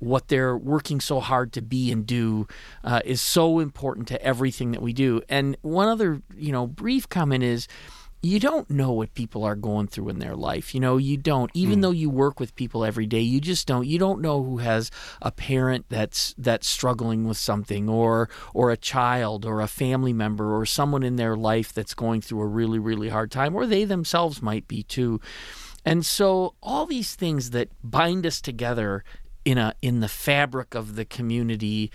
what 0.00 0.28
they're 0.28 0.56
working 0.56 0.98
so 0.98 1.20
hard 1.20 1.52
to 1.52 1.60
be 1.62 1.92
and 1.92 2.06
do 2.06 2.48
uh, 2.82 3.00
is 3.04 3.20
so 3.20 3.58
important 3.58 4.08
to 4.08 4.22
everything 4.22 4.72
that 4.72 4.80
we 4.82 4.92
do. 4.92 5.20
And 5.28 5.56
one 5.60 5.88
other, 5.88 6.22
you 6.34 6.52
know, 6.52 6.66
brief 6.66 7.08
comment 7.08 7.44
is 7.44 7.68
you 8.22 8.38
don't 8.38 8.68
know 8.68 8.92
what 8.92 9.14
people 9.14 9.44
are 9.44 9.56
going 9.56 9.86
through 9.86 10.10
in 10.10 10.18
their 10.18 10.36
life. 10.36 10.74
You 10.74 10.80
know, 10.80 10.98
you 10.98 11.16
don't. 11.16 11.50
Even 11.54 11.78
mm. 11.78 11.82
though 11.82 11.90
you 11.90 12.10
work 12.10 12.38
with 12.38 12.54
people 12.54 12.84
every 12.84 13.06
day, 13.06 13.20
you 13.20 13.40
just 13.40 13.66
don't. 13.66 13.86
You 13.86 13.98
don't 13.98 14.20
know 14.20 14.42
who 14.42 14.58
has 14.58 14.90
a 15.22 15.30
parent 15.30 15.86
that's 15.88 16.34
that's 16.36 16.68
struggling 16.68 17.26
with 17.26 17.38
something, 17.38 17.88
or 17.88 18.28
or 18.52 18.70
a 18.70 18.76
child, 18.76 19.46
or 19.46 19.60
a 19.60 19.66
family 19.66 20.12
member, 20.12 20.54
or 20.54 20.66
someone 20.66 21.02
in 21.02 21.16
their 21.16 21.34
life 21.34 21.72
that's 21.72 21.94
going 21.94 22.20
through 22.20 22.42
a 22.42 22.46
really 22.46 22.78
really 22.78 23.08
hard 23.08 23.30
time, 23.30 23.54
or 23.54 23.66
they 23.66 23.84
themselves 23.84 24.42
might 24.42 24.68
be 24.68 24.82
too. 24.82 25.20
And 25.84 26.04
so 26.04 26.54
all 26.62 26.84
these 26.84 27.14
things 27.14 27.50
that 27.50 27.70
bind 27.82 28.26
us 28.26 28.42
together 28.42 29.02
in 29.46 29.56
a 29.56 29.74
in 29.80 30.00
the 30.00 30.08
fabric 30.08 30.74
of 30.74 30.94
the 30.94 31.06
community, 31.06 31.90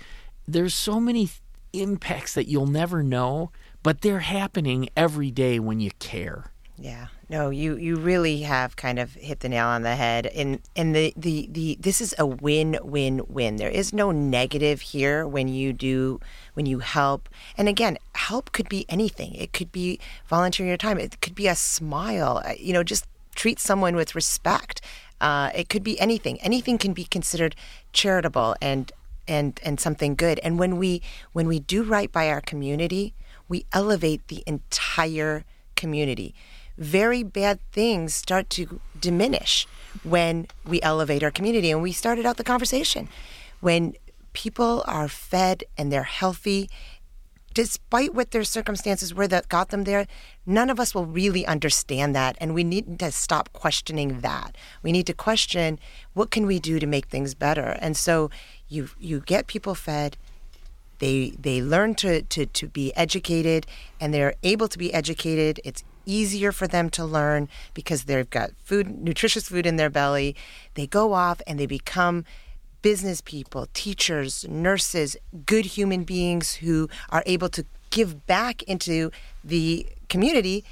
there's 0.48 0.74
so 0.74 0.98
many 0.98 1.30
impacts 1.72 2.34
that 2.34 2.48
you'll 2.48 2.66
never 2.66 3.02
know 3.02 3.52
but 3.86 4.00
they're 4.00 4.18
happening 4.18 4.88
every 4.96 5.30
day 5.30 5.60
when 5.60 5.78
you 5.78 5.92
care. 6.00 6.50
Yeah. 6.76 7.06
No, 7.28 7.50
you, 7.50 7.76
you 7.76 7.94
really 7.94 8.42
have 8.42 8.74
kind 8.74 8.98
of 8.98 9.14
hit 9.14 9.38
the 9.38 9.48
nail 9.48 9.68
on 9.68 9.82
the 9.82 9.94
head. 9.94 10.26
And 10.26 10.58
and 10.74 10.92
the, 10.92 11.14
the, 11.16 11.48
the 11.52 11.76
this 11.78 12.00
is 12.00 12.12
a 12.18 12.26
win 12.26 12.80
win 12.82 13.22
win. 13.28 13.58
There 13.58 13.70
is 13.70 13.92
no 13.92 14.10
negative 14.10 14.80
here 14.80 15.24
when 15.24 15.46
you 15.46 15.72
do 15.72 16.18
when 16.54 16.66
you 16.66 16.80
help. 16.80 17.28
And 17.56 17.68
again, 17.68 17.96
help 18.16 18.50
could 18.50 18.68
be 18.68 18.86
anything. 18.88 19.36
It 19.36 19.52
could 19.52 19.70
be 19.70 20.00
volunteering 20.26 20.66
your 20.66 20.76
time. 20.76 20.98
It 20.98 21.20
could 21.20 21.36
be 21.36 21.46
a 21.46 21.54
smile. 21.54 22.42
Uh, 22.44 22.54
you 22.58 22.72
know, 22.72 22.82
just 22.82 23.06
treat 23.36 23.60
someone 23.60 23.94
with 23.94 24.16
respect. 24.16 24.80
Uh, 25.20 25.50
it 25.54 25.68
could 25.68 25.84
be 25.84 25.98
anything. 26.00 26.40
Anything 26.40 26.76
can 26.76 26.92
be 26.92 27.04
considered 27.04 27.54
charitable 27.92 28.56
and 28.60 28.90
and 29.28 29.60
and 29.64 29.78
something 29.78 30.16
good. 30.16 30.40
And 30.40 30.58
when 30.58 30.76
we 30.76 31.02
when 31.34 31.46
we 31.46 31.60
do 31.60 31.84
right 31.84 32.10
by 32.10 32.28
our 32.28 32.40
community, 32.40 33.14
we 33.48 33.66
elevate 33.72 34.28
the 34.28 34.42
entire 34.46 35.44
community. 35.74 36.34
Very 36.78 37.22
bad 37.22 37.60
things 37.72 38.14
start 38.14 38.50
to 38.50 38.80
diminish 39.00 39.66
when 40.02 40.46
we 40.66 40.82
elevate 40.82 41.22
our 41.22 41.30
community. 41.30 41.70
And 41.70 41.82
we 41.82 41.92
started 41.92 42.26
out 42.26 42.36
the 42.36 42.44
conversation 42.44 43.08
when 43.60 43.94
people 44.32 44.84
are 44.86 45.08
fed 45.08 45.64
and 45.78 45.90
they're 45.90 46.02
healthy 46.02 46.68
despite 47.56 48.12
what 48.12 48.32
their 48.32 48.44
circumstances 48.44 49.14
were 49.14 49.26
that 49.26 49.48
got 49.48 49.70
them 49.70 49.84
there, 49.84 50.06
none 50.44 50.68
of 50.68 50.78
us 50.78 50.94
will 50.94 51.06
really 51.06 51.46
understand 51.46 52.14
that. 52.14 52.36
And 52.38 52.52
we 52.52 52.62
need 52.62 52.98
to 52.98 53.10
stop 53.10 53.50
questioning 53.54 54.20
that. 54.20 54.54
We 54.82 54.92
need 54.92 55.06
to 55.06 55.14
question 55.14 55.78
what 56.12 56.30
can 56.30 56.44
we 56.46 56.58
do 56.58 56.78
to 56.78 56.86
make 56.86 57.06
things 57.06 57.34
better. 57.34 57.78
And 57.80 57.96
so 57.96 58.28
you 58.68 58.90
you 58.98 59.20
get 59.20 59.46
people 59.46 59.74
fed, 59.74 60.18
they 60.98 61.30
they 61.38 61.62
learn 61.62 61.94
to, 61.96 62.22
to, 62.22 62.46
to 62.46 62.68
be 62.68 62.94
educated 62.96 63.66
and 64.00 64.12
they're 64.12 64.34
able 64.42 64.68
to 64.68 64.78
be 64.78 64.92
educated. 64.92 65.60
It's 65.64 65.84
easier 66.06 66.52
for 66.52 66.66
them 66.66 66.88
to 66.90 67.04
learn 67.04 67.48
because 67.74 68.04
they've 68.04 68.30
got 68.30 68.50
food, 68.62 69.02
nutritious 69.02 69.48
food 69.48 69.66
in 69.66 69.76
their 69.76 69.90
belly. 69.90 70.36
They 70.74 70.86
go 70.86 71.12
off 71.12 71.42
and 71.46 71.58
they 71.58 71.66
become 71.66 72.24
business 72.82 73.20
people, 73.20 73.66
teachers, 73.74 74.46
nurses, 74.48 75.16
good 75.44 75.66
human 75.66 76.04
beings 76.04 76.54
who 76.56 76.88
are 77.10 77.24
able 77.26 77.48
to 77.48 77.66
give 77.90 78.26
back 78.26 78.62
into 78.64 79.10
the 79.42 79.86
community 80.08 80.64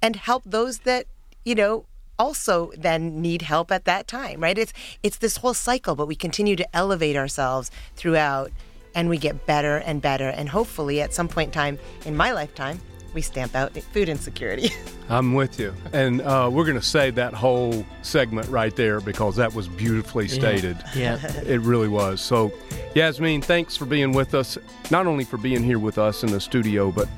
and 0.00 0.16
help 0.16 0.42
those 0.46 0.80
that, 0.80 1.06
you 1.44 1.54
know, 1.54 1.84
also 2.18 2.70
then 2.76 3.20
need 3.20 3.42
help 3.42 3.70
at 3.70 3.84
that 3.86 4.06
time, 4.06 4.40
right? 4.40 4.58
It's 4.58 4.72
it's 5.02 5.16
this 5.18 5.38
whole 5.38 5.54
cycle, 5.54 5.94
but 5.94 6.06
we 6.06 6.14
continue 6.14 6.56
to 6.56 6.76
elevate 6.76 7.16
ourselves 7.16 7.70
throughout 7.96 8.52
and 8.94 9.08
we 9.08 9.18
get 9.18 9.46
better 9.46 9.78
and 9.78 10.00
better. 10.02 10.28
And 10.28 10.48
hopefully, 10.48 11.00
at 11.00 11.12
some 11.12 11.28
point 11.28 11.48
in 11.48 11.52
time 11.52 11.78
in 12.04 12.16
my 12.16 12.32
lifetime, 12.32 12.80
we 13.14 13.22
stamp 13.22 13.54
out 13.54 13.72
food 13.72 14.08
insecurity. 14.08 14.70
I'm 15.08 15.34
with 15.34 15.58
you. 15.58 15.74
And 15.92 16.20
uh, 16.22 16.48
we're 16.52 16.64
going 16.64 16.78
to 16.78 16.86
save 16.86 17.16
that 17.16 17.34
whole 17.34 17.84
segment 18.02 18.48
right 18.48 18.74
there 18.74 19.00
because 19.00 19.36
that 19.36 19.52
was 19.52 19.66
beautifully 19.66 20.28
stated. 20.28 20.76
Yeah. 20.94 21.18
yeah. 21.22 21.40
It 21.46 21.60
really 21.62 21.88
was. 21.88 22.20
So, 22.20 22.52
Yasmin, 22.94 23.42
thanks 23.42 23.76
for 23.76 23.86
being 23.86 24.12
with 24.12 24.34
us, 24.34 24.56
not 24.90 25.06
only 25.06 25.24
for 25.24 25.36
being 25.36 25.64
here 25.64 25.80
with 25.80 25.98
us 25.98 26.22
in 26.22 26.30
the 26.30 26.40
studio, 26.40 26.92
but 26.92 27.08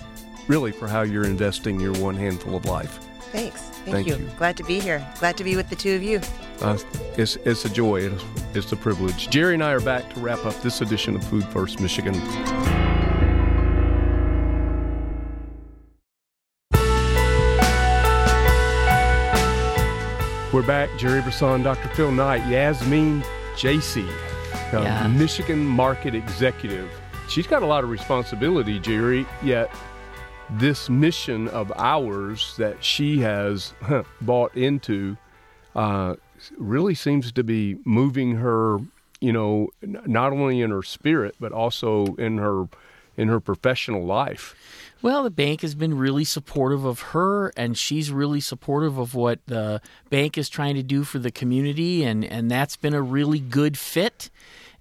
really 0.48 0.72
for 0.72 0.88
how 0.88 1.02
you're 1.02 1.24
investing 1.24 1.78
your 1.78 1.92
one 1.94 2.14
handful 2.14 2.56
of 2.56 2.64
life. 2.64 2.98
Thanks. 3.32 3.60
Thank, 3.60 3.96
Thank 3.96 4.06
you. 4.08 4.16
you. 4.16 4.30
Glad 4.36 4.58
to 4.58 4.64
be 4.64 4.78
here. 4.78 5.04
Glad 5.18 5.38
to 5.38 5.44
be 5.44 5.56
with 5.56 5.70
the 5.70 5.76
two 5.76 5.96
of 5.96 6.02
you. 6.02 6.20
Uh, 6.60 6.78
it's, 7.16 7.36
it's 7.36 7.64
a 7.64 7.70
joy. 7.70 8.02
It's, 8.02 8.24
it's 8.54 8.72
a 8.72 8.76
privilege. 8.76 9.30
Jerry 9.30 9.54
and 9.54 9.64
I 9.64 9.72
are 9.72 9.80
back 9.80 10.12
to 10.12 10.20
wrap 10.20 10.44
up 10.44 10.60
this 10.62 10.82
edition 10.82 11.16
of 11.16 11.24
Food 11.24 11.44
First 11.46 11.80
Michigan. 11.80 12.12
We're 20.52 20.62
back. 20.66 20.90
Jerry 20.98 21.22
Brisson, 21.22 21.62
Dr. 21.62 21.88
Phil 21.88 22.12
Knight, 22.12 22.46
Yasmin 22.46 23.24
Jassy, 23.56 24.06
yeah. 24.70 25.06
Michigan 25.08 25.64
Market 25.64 26.14
Executive. 26.14 26.90
She's 27.30 27.46
got 27.46 27.62
a 27.62 27.66
lot 27.66 27.82
of 27.82 27.88
responsibility, 27.88 28.78
Jerry, 28.78 29.24
yet 29.42 29.74
this 30.58 30.88
mission 30.88 31.48
of 31.48 31.72
ours 31.76 32.54
that 32.58 32.84
she 32.84 33.20
has 33.20 33.74
bought 34.20 34.54
into 34.56 35.16
uh, 35.74 36.16
really 36.56 36.94
seems 36.94 37.32
to 37.32 37.44
be 37.44 37.78
moving 37.84 38.36
her, 38.36 38.78
you 39.20 39.32
know, 39.32 39.68
not 39.82 40.32
only 40.32 40.60
in 40.60 40.70
her 40.70 40.82
spirit 40.82 41.34
but 41.40 41.52
also 41.52 42.06
in 42.16 42.38
her 42.38 42.68
in 43.16 43.28
her 43.28 43.40
professional 43.40 44.04
life. 44.04 44.54
Well, 45.02 45.24
the 45.24 45.30
bank 45.30 45.62
has 45.62 45.74
been 45.74 45.98
really 45.98 46.24
supportive 46.24 46.84
of 46.84 47.00
her, 47.00 47.48
and 47.56 47.76
she's 47.76 48.10
really 48.10 48.40
supportive 48.40 48.98
of 48.98 49.14
what 49.14 49.40
the 49.46 49.80
bank 50.10 50.38
is 50.38 50.48
trying 50.48 50.76
to 50.76 50.82
do 50.82 51.04
for 51.04 51.18
the 51.18 51.30
community, 51.30 52.04
and, 52.04 52.24
and 52.24 52.50
that's 52.50 52.76
been 52.76 52.94
a 52.94 53.02
really 53.02 53.40
good 53.40 53.76
fit 53.76 54.30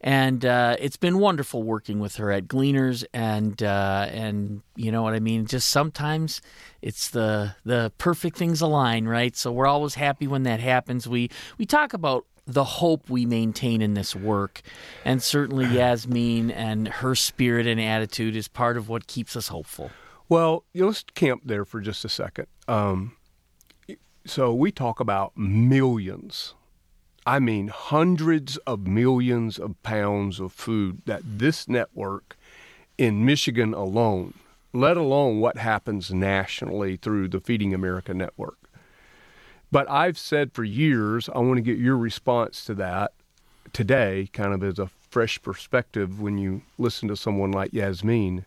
and 0.02 0.44
uh, 0.44 0.76
it's 0.80 0.98
been 0.98 1.20
wonderful 1.20 1.62
working 1.62 2.00
with 2.00 2.16
her 2.16 2.32
at 2.32 2.48
Gleaners, 2.48 3.06
and 3.14 3.62
uh, 3.62 4.08
and 4.10 4.62
you 4.76 4.92
know 4.92 5.04
what 5.04 5.14
I 5.14 5.20
mean. 5.20 5.46
Just 5.46 5.70
sometimes 5.70 6.42
it's 6.82 7.10
the 7.10 7.56
the 7.64 7.92
perfect 8.00 8.36
things 8.36 8.62
align, 8.62 9.06
right? 9.06 9.36
So 9.36 9.52
we're 9.52 9.68
always 9.68 9.96
happy 9.96 10.28
when 10.28 10.44
that 10.44 10.60
happens. 10.60 11.08
We 11.08 11.30
we 11.60 11.66
talk 11.68 11.94
about 11.94 12.26
the 12.48 12.64
hope 12.64 13.10
we 13.10 13.28
maintain 13.28 13.82
in 13.82 13.94
this 13.94 14.16
work, 14.16 14.62
and 15.06 15.22
certainly 15.22 15.66
Yasmin 15.78 16.50
and 16.50 16.88
her 16.88 17.14
spirit 17.14 17.68
and 17.68 17.80
attitude 17.80 18.36
is 18.36 18.48
part 18.48 18.78
of 18.78 18.90
what 18.90 19.06
keeps 19.06 19.36
us 19.36 19.50
hopeful. 19.50 19.92
Well, 20.28 20.64
let's 20.74 21.04
camp 21.14 21.44
there 21.46 21.64
for 21.64 21.80
just 21.80 22.04
a 22.06 22.10
second. 22.10 22.48
Um, 22.68 23.18
so 24.26 24.54
we 24.54 24.72
talk 24.72 25.00
about 25.00 25.38
millions 25.38 26.56
I 27.26 27.40
mean, 27.40 27.68
hundreds 27.68 28.58
of 28.58 28.88
millions 28.88 29.60
of 29.60 29.82
pounds 29.84 30.40
of 30.40 30.52
food 30.52 31.02
that 31.06 31.22
this 31.24 31.68
network 31.68 32.36
in 32.98 33.26
Michigan 33.26 33.74
alone, 33.74 34.34
let 34.74 34.98
alone 34.98 35.40
what 35.40 35.58
happens 35.58 36.12
nationally 36.12 36.98
through 36.98 37.28
the 37.28 37.40
Feeding 37.40 37.74
America 37.74 38.14
network. 38.14 38.58
But 39.72 39.90
I've 39.90 40.18
said 40.18 40.52
for 40.52 40.64
years, 40.64 41.30
I 41.34 41.40
want 41.40 41.58
to 41.58 41.62
get 41.62 41.78
your 41.78 41.98
response 41.98 42.66
to 42.66 42.74
that 42.76 43.14
today, 43.72 44.30
kind 44.34 44.54
of 44.54 44.64
as 44.64 44.80
a 44.80 44.90
fresh 45.10 45.42
perspective 45.42 46.22
when 46.22 46.38
you 46.38 46.64
listen 46.78 47.08
to 47.10 47.16
someone 47.16 47.52
like 47.52 47.74
Yasmin. 47.74 48.46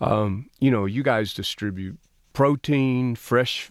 Um, 0.00 0.50
you 0.58 0.70
know, 0.70 0.84
you 0.84 1.02
guys 1.02 1.32
distribute 1.32 1.98
protein, 2.32 3.14
fresh 3.14 3.70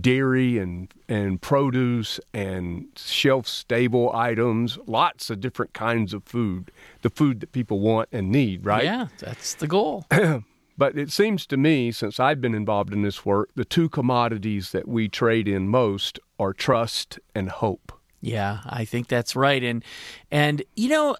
dairy 0.00 0.58
and 0.58 0.92
and 1.08 1.40
produce 1.40 2.20
and 2.32 2.86
shelf 2.96 3.46
stable 3.46 4.12
items, 4.14 4.78
lots 4.86 5.30
of 5.30 5.40
different 5.40 5.72
kinds 5.72 6.12
of 6.14 6.24
food, 6.24 6.70
the 7.02 7.10
food 7.10 7.40
that 7.40 7.52
people 7.52 7.80
want 7.80 8.08
and 8.12 8.30
need, 8.30 8.64
right? 8.64 8.84
Yeah, 8.84 9.08
that's 9.18 9.54
the 9.54 9.66
goal. 9.66 10.06
But 10.80 10.96
it 10.96 11.12
seems 11.12 11.44
to 11.48 11.58
me, 11.58 11.92
since 11.92 12.18
I've 12.18 12.40
been 12.40 12.54
involved 12.54 12.94
in 12.94 13.02
this 13.02 13.26
work, 13.26 13.50
the 13.54 13.66
two 13.66 13.90
commodities 13.90 14.72
that 14.72 14.88
we 14.88 15.10
trade 15.10 15.46
in 15.46 15.68
most 15.68 16.18
are 16.38 16.54
trust 16.54 17.18
and 17.34 17.50
hope. 17.50 17.92
Yeah, 18.22 18.60
I 18.64 18.86
think 18.86 19.06
that's 19.06 19.36
right. 19.36 19.62
And 19.62 19.84
and 20.30 20.62
you 20.76 20.88
know, 20.88 21.16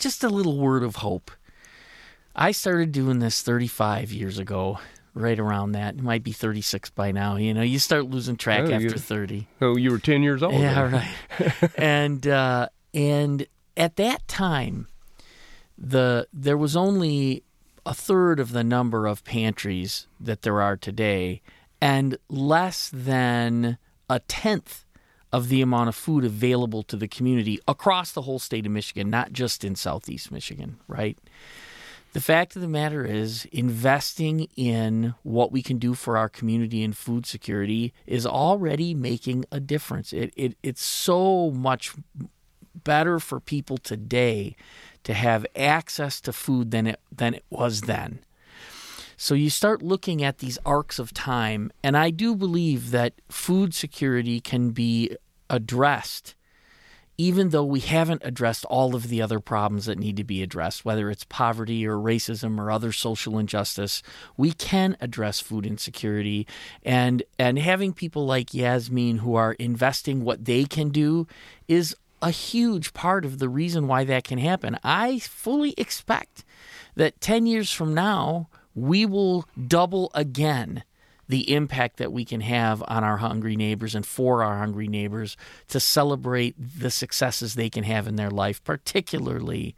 just 0.00 0.24
a 0.24 0.28
little 0.28 0.58
word 0.58 0.82
of 0.82 0.96
hope. 0.96 1.30
I 2.34 2.50
started 2.50 2.90
doing 2.90 3.20
this 3.20 3.40
35 3.42 4.10
years 4.10 4.38
ago, 4.38 4.80
right 5.14 5.38
around 5.38 5.72
that. 5.72 5.94
It 5.94 6.02
might 6.02 6.22
be 6.22 6.32
36 6.32 6.90
by 6.90 7.12
now. 7.12 7.36
You 7.36 7.52
know, 7.54 7.62
you 7.62 7.78
start 7.78 8.04
losing 8.06 8.36
track 8.36 8.60
Oh, 8.68 8.72
after 8.72 8.80
you- 8.86 8.90
30. 8.90 9.46
Oh, 9.60 9.76
you 9.76 9.90
were 9.90 9.98
10 9.98 10.22
years 10.22 10.42
old. 10.42 10.54
Yeah, 10.54 10.88
then. 10.88 10.92
right. 10.92 11.70
and 11.76 12.26
uh, 12.26 12.68
and 12.94 13.46
at 13.76 13.96
that 13.96 14.26
time, 14.28 14.88
the 15.78 16.26
there 16.32 16.56
was 16.56 16.76
only 16.76 17.42
a 17.84 17.94
third 17.94 18.38
of 18.38 18.52
the 18.52 18.62
number 18.64 19.06
of 19.06 19.24
pantries 19.24 20.06
that 20.20 20.42
there 20.42 20.60
are 20.62 20.76
today, 20.76 21.42
and 21.80 22.16
less 22.28 22.90
than 22.92 23.78
a 24.08 24.20
tenth 24.20 24.84
of 25.32 25.48
the 25.48 25.62
amount 25.62 25.88
of 25.88 25.94
food 25.96 26.24
available 26.24 26.82
to 26.82 26.94
the 26.96 27.08
community 27.08 27.58
across 27.66 28.12
the 28.12 28.22
whole 28.22 28.38
state 28.38 28.66
of 28.66 28.72
Michigan, 28.72 29.08
not 29.10 29.32
just 29.32 29.64
in 29.64 29.74
southeast 29.74 30.30
Michigan, 30.30 30.76
right? 30.86 31.18
The 32.12 32.20
fact 32.20 32.56
of 32.56 32.62
the 32.62 32.68
matter 32.68 33.06
is, 33.06 33.46
investing 33.46 34.48
in 34.54 35.14
what 35.22 35.50
we 35.50 35.62
can 35.62 35.78
do 35.78 35.94
for 35.94 36.18
our 36.18 36.28
community 36.28 36.84
and 36.84 36.96
food 36.96 37.24
security 37.24 37.94
is 38.06 38.26
already 38.26 38.94
making 38.94 39.46
a 39.50 39.60
difference. 39.60 40.12
It, 40.12 40.32
it 40.36 40.56
it's 40.62 40.82
so 40.82 41.50
much 41.50 41.94
better 42.74 43.18
for 43.18 43.40
people 43.40 43.78
today 43.78 44.56
to 45.04 45.14
have 45.14 45.46
access 45.56 46.20
to 46.22 46.32
food 46.32 46.70
than 46.70 46.86
it 46.86 47.00
than 47.10 47.32
it 47.34 47.44
was 47.48 47.82
then. 47.82 48.18
So 49.16 49.34
you 49.34 49.48
start 49.48 49.82
looking 49.82 50.22
at 50.22 50.38
these 50.38 50.58
arcs 50.66 50.98
of 50.98 51.14
time, 51.14 51.70
and 51.82 51.96
I 51.96 52.10
do 52.10 52.34
believe 52.34 52.90
that 52.90 53.14
food 53.30 53.72
security 53.72 54.40
can 54.40 54.70
be 54.70 55.16
addressed 55.48 56.34
even 57.18 57.50
though 57.50 57.64
we 57.64 57.80
haven't 57.80 58.22
addressed 58.24 58.64
all 58.66 58.94
of 58.94 59.08
the 59.08 59.20
other 59.20 59.38
problems 59.38 59.86
that 59.86 59.98
need 59.98 60.16
to 60.16 60.24
be 60.24 60.42
addressed, 60.42 60.84
whether 60.84 61.10
it's 61.10 61.24
poverty 61.24 61.86
or 61.86 61.96
racism 61.96 62.58
or 62.58 62.70
other 62.70 62.92
social 62.92 63.38
injustice, 63.38 64.02
we 64.36 64.52
can 64.52 64.96
address 65.00 65.40
food 65.40 65.66
insecurity. 65.66 66.46
And 66.82 67.22
and 67.38 67.58
having 67.58 67.92
people 67.92 68.26
like 68.26 68.54
Yasmin 68.54 69.18
who 69.18 69.34
are 69.34 69.52
investing 69.54 70.24
what 70.24 70.44
they 70.44 70.64
can 70.64 70.88
do 70.88 71.26
is 71.68 71.94
a 72.22 72.30
huge 72.30 72.94
part 72.94 73.24
of 73.24 73.38
the 73.38 73.48
reason 73.48 73.88
why 73.88 74.04
that 74.04 74.24
can 74.24 74.38
happen. 74.38 74.78
I 74.82 75.18
fully 75.18 75.74
expect 75.76 76.44
that 76.94 77.20
10 77.20 77.46
years 77.46 77.72
from 77.72 77.94
now, 77.94 78.48
we 78.74 79.04
will 79.04 79.46
double 79.66 80.10
again 80.14 80.84
the 81.28 81.52
impact 81.52 81.96
that 81.98 82.12
we 82.12 82.24
can 82.24 82.40
have 82.40 82.82
on 82.88 83.04
our 83.04 83.18
hungry 83.18 83.56
neighbors 83.56 83.94
and 83.94 84.04
for 84.04 84.42
our 84.42 84.58
hungry 84.58 84.88
neighbors 84.88 85.36
to 85.68 85.80
celebrate 85.80 86.54
the 86.58 86.90
successes 86.90 87.54
they 87.54 87.70
can 87.70 87.84
have 87.84 88.06
in 88.06 88.16
their 88.16 88.30
life, 88.30 88.62
particularly 88.64 89.74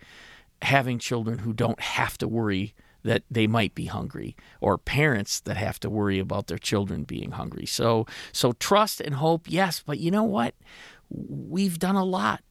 having 0.62 0.98
children 0.98 1.38
who 1.40 1.52
don't 1.52 1.80
have 1.80 2.16
to 2.18 2.26
worry 2.26 2.74
that 3.04 3.22
they 3.30 3.46
might 3.46 3.74
be 3.74 3.84
hungry 3.84 4.34
or 4.60 4.78
parents 4.78 5.40
that 5.40 5.58
have 5.58 5.78
to 5.78 5.90
worry 5.90 6.18
about 6.18 6.46
their 6.46 6.58
children 6.58 7.04
being 7.04 7.32
hungry. 7.32 7.66
So 7.66 8.06
so 8.32 8.52
trust 8.52 9.00
and 9.00 9.16
hope, 9.16 9.42
yes, 9.46 9.82
but 9.84 9.98
you 9.98 10.10
know 10.10 10.24
what? 10.24 10.54
We've 11.10 11.78
done 11.78 11.96
a 11.96 12.04
lot 12.04 12.42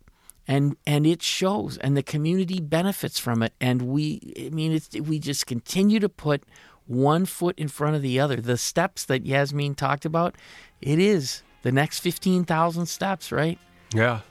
and 0.47 0.77
and 0.85 1.05
it 1.07 1.21
shows 1.21 1.77
and 1.77 1.97
the 1.97 2.03
community 2.03 2.59
benefits 2.59 3.17
from 3.17 3.41
it 3.41 3.53
and 3.59 3.81
we 3.81 4.33
I 4.37 4.49
mean 4.49 4.73
it's 4.73 4.93
we 4.93 5.19
just 5.19 5.47
continue 5.47 5.99
to 5.99 6.09
put 6.09 6.43
one 6.87 7.25
foot 7.25 7.57
in 7.57 7.67
front 7.67 7.95
of 7.95 8.01
the 8.01 8.19
other. 8.19 8.37
The 8.37 8.57
steps 8.57 9.05
that 9.05 9.25
Yasmin 9.25 9.75
talked 9.75 10.05
about, 10.05 10.35
it 10.81 10.99
is 10.99 11.43
the 11.61 11.71
next 11.71 11.99
15,000 11.99 12.85
steps, 12.85 13.31
right? 13.31 13.57
Yeah, 13.93 14.21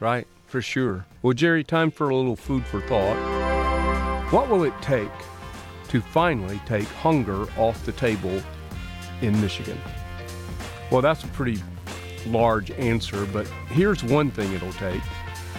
right, 0.00 0.26
for 0.46 0.60
sure. 0.60 1.06
Well, 1.22 1.32
Jerry, 1.32 1.64
time 1.64 1.90
for 1.90 2.10
a 2.10 2.16
little 2.16 2.36
food 2.36 2.64
for 2.66 2.80
thought. 2.82 3.16
What 4.32 4.48
will 4.48 4.64
it 4.64 4.74
take 4.80 5.10
to 5.88 6.00
finally 6.00 6.60
take 6.66 6.88
hunger 6.88 7.46
off 7.58 7.84
the 7.84 7.92
table 7.92 8.42
in 9.20 9.38
Michigan? 9.40 9.78
Well, 10.90 11.02
that's 11.02 11.24
a 11.24 11.28
pretty 11.28 11.62
large 12.26 12.70
answer, 12.72 13.26
but 13.26 13.46
here's 13.68 14.04
one 14.04 14.30
thing 14.30 14.52
it'll 14.52 14.72
take 14.74 15.02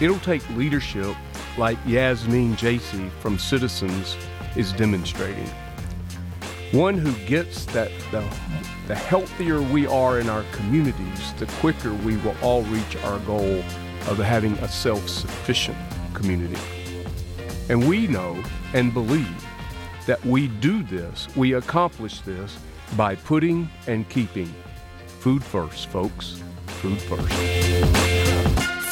it'll 0.00 0.18
take 0.20 0.48
leadership 0.50 1.14
like 1.56 1.78
Yasmin 1.86 2.56
Jassy 2.56 3.08
from 3.20 3.38
Citizens 3.38 4.16
is 4.56 4.72
demonstrating. 4.72 5.48
One 6.74 6.98
who 6.98 7.12
gets 7.24 7.66
that 7.66 7.92
the, 8.10 8.20
the 8.88 8.96
healthier 8.96 9.62
we 9.62 9.86
are 9.86 10.18
in 10.18 10.28
our 10.28 10.42
communities, 10.50 11.32
the 11.34 11.46
quicker 11.60 11.94
we 11.94 12.16
will 12.16 12.34
all 12.42 12.62
reach 12.62 12.96
our 13.04 13.20
goal 13.20 13.60
of 14.08 14.18
having 14.18 14.54
a 14.54 14.66
self 14.66 15.08
sufficient 15.08 15.78
community. 16.14 16.60
And 17.68 17.88
we 17.88 18.08
know 18.08 18.42
and 18.72 18.92
believe 18.92 19.46
that 20.06 20.24
we 20.26 20.48
do 20.48 20.82
this, 20.82 21.28
we 21.36 21.52
accomplish 21.52 22.22
this 22.22 22.58
by 22.96 23.14
putting 23.14 23.70
and 23.86 24.08
keeping 24.08 24.52
food 25.20 25.44
first, 25.44 25.86
folks. 25.90 26.42
Food 26.66 27.00
first. 27.02 28.03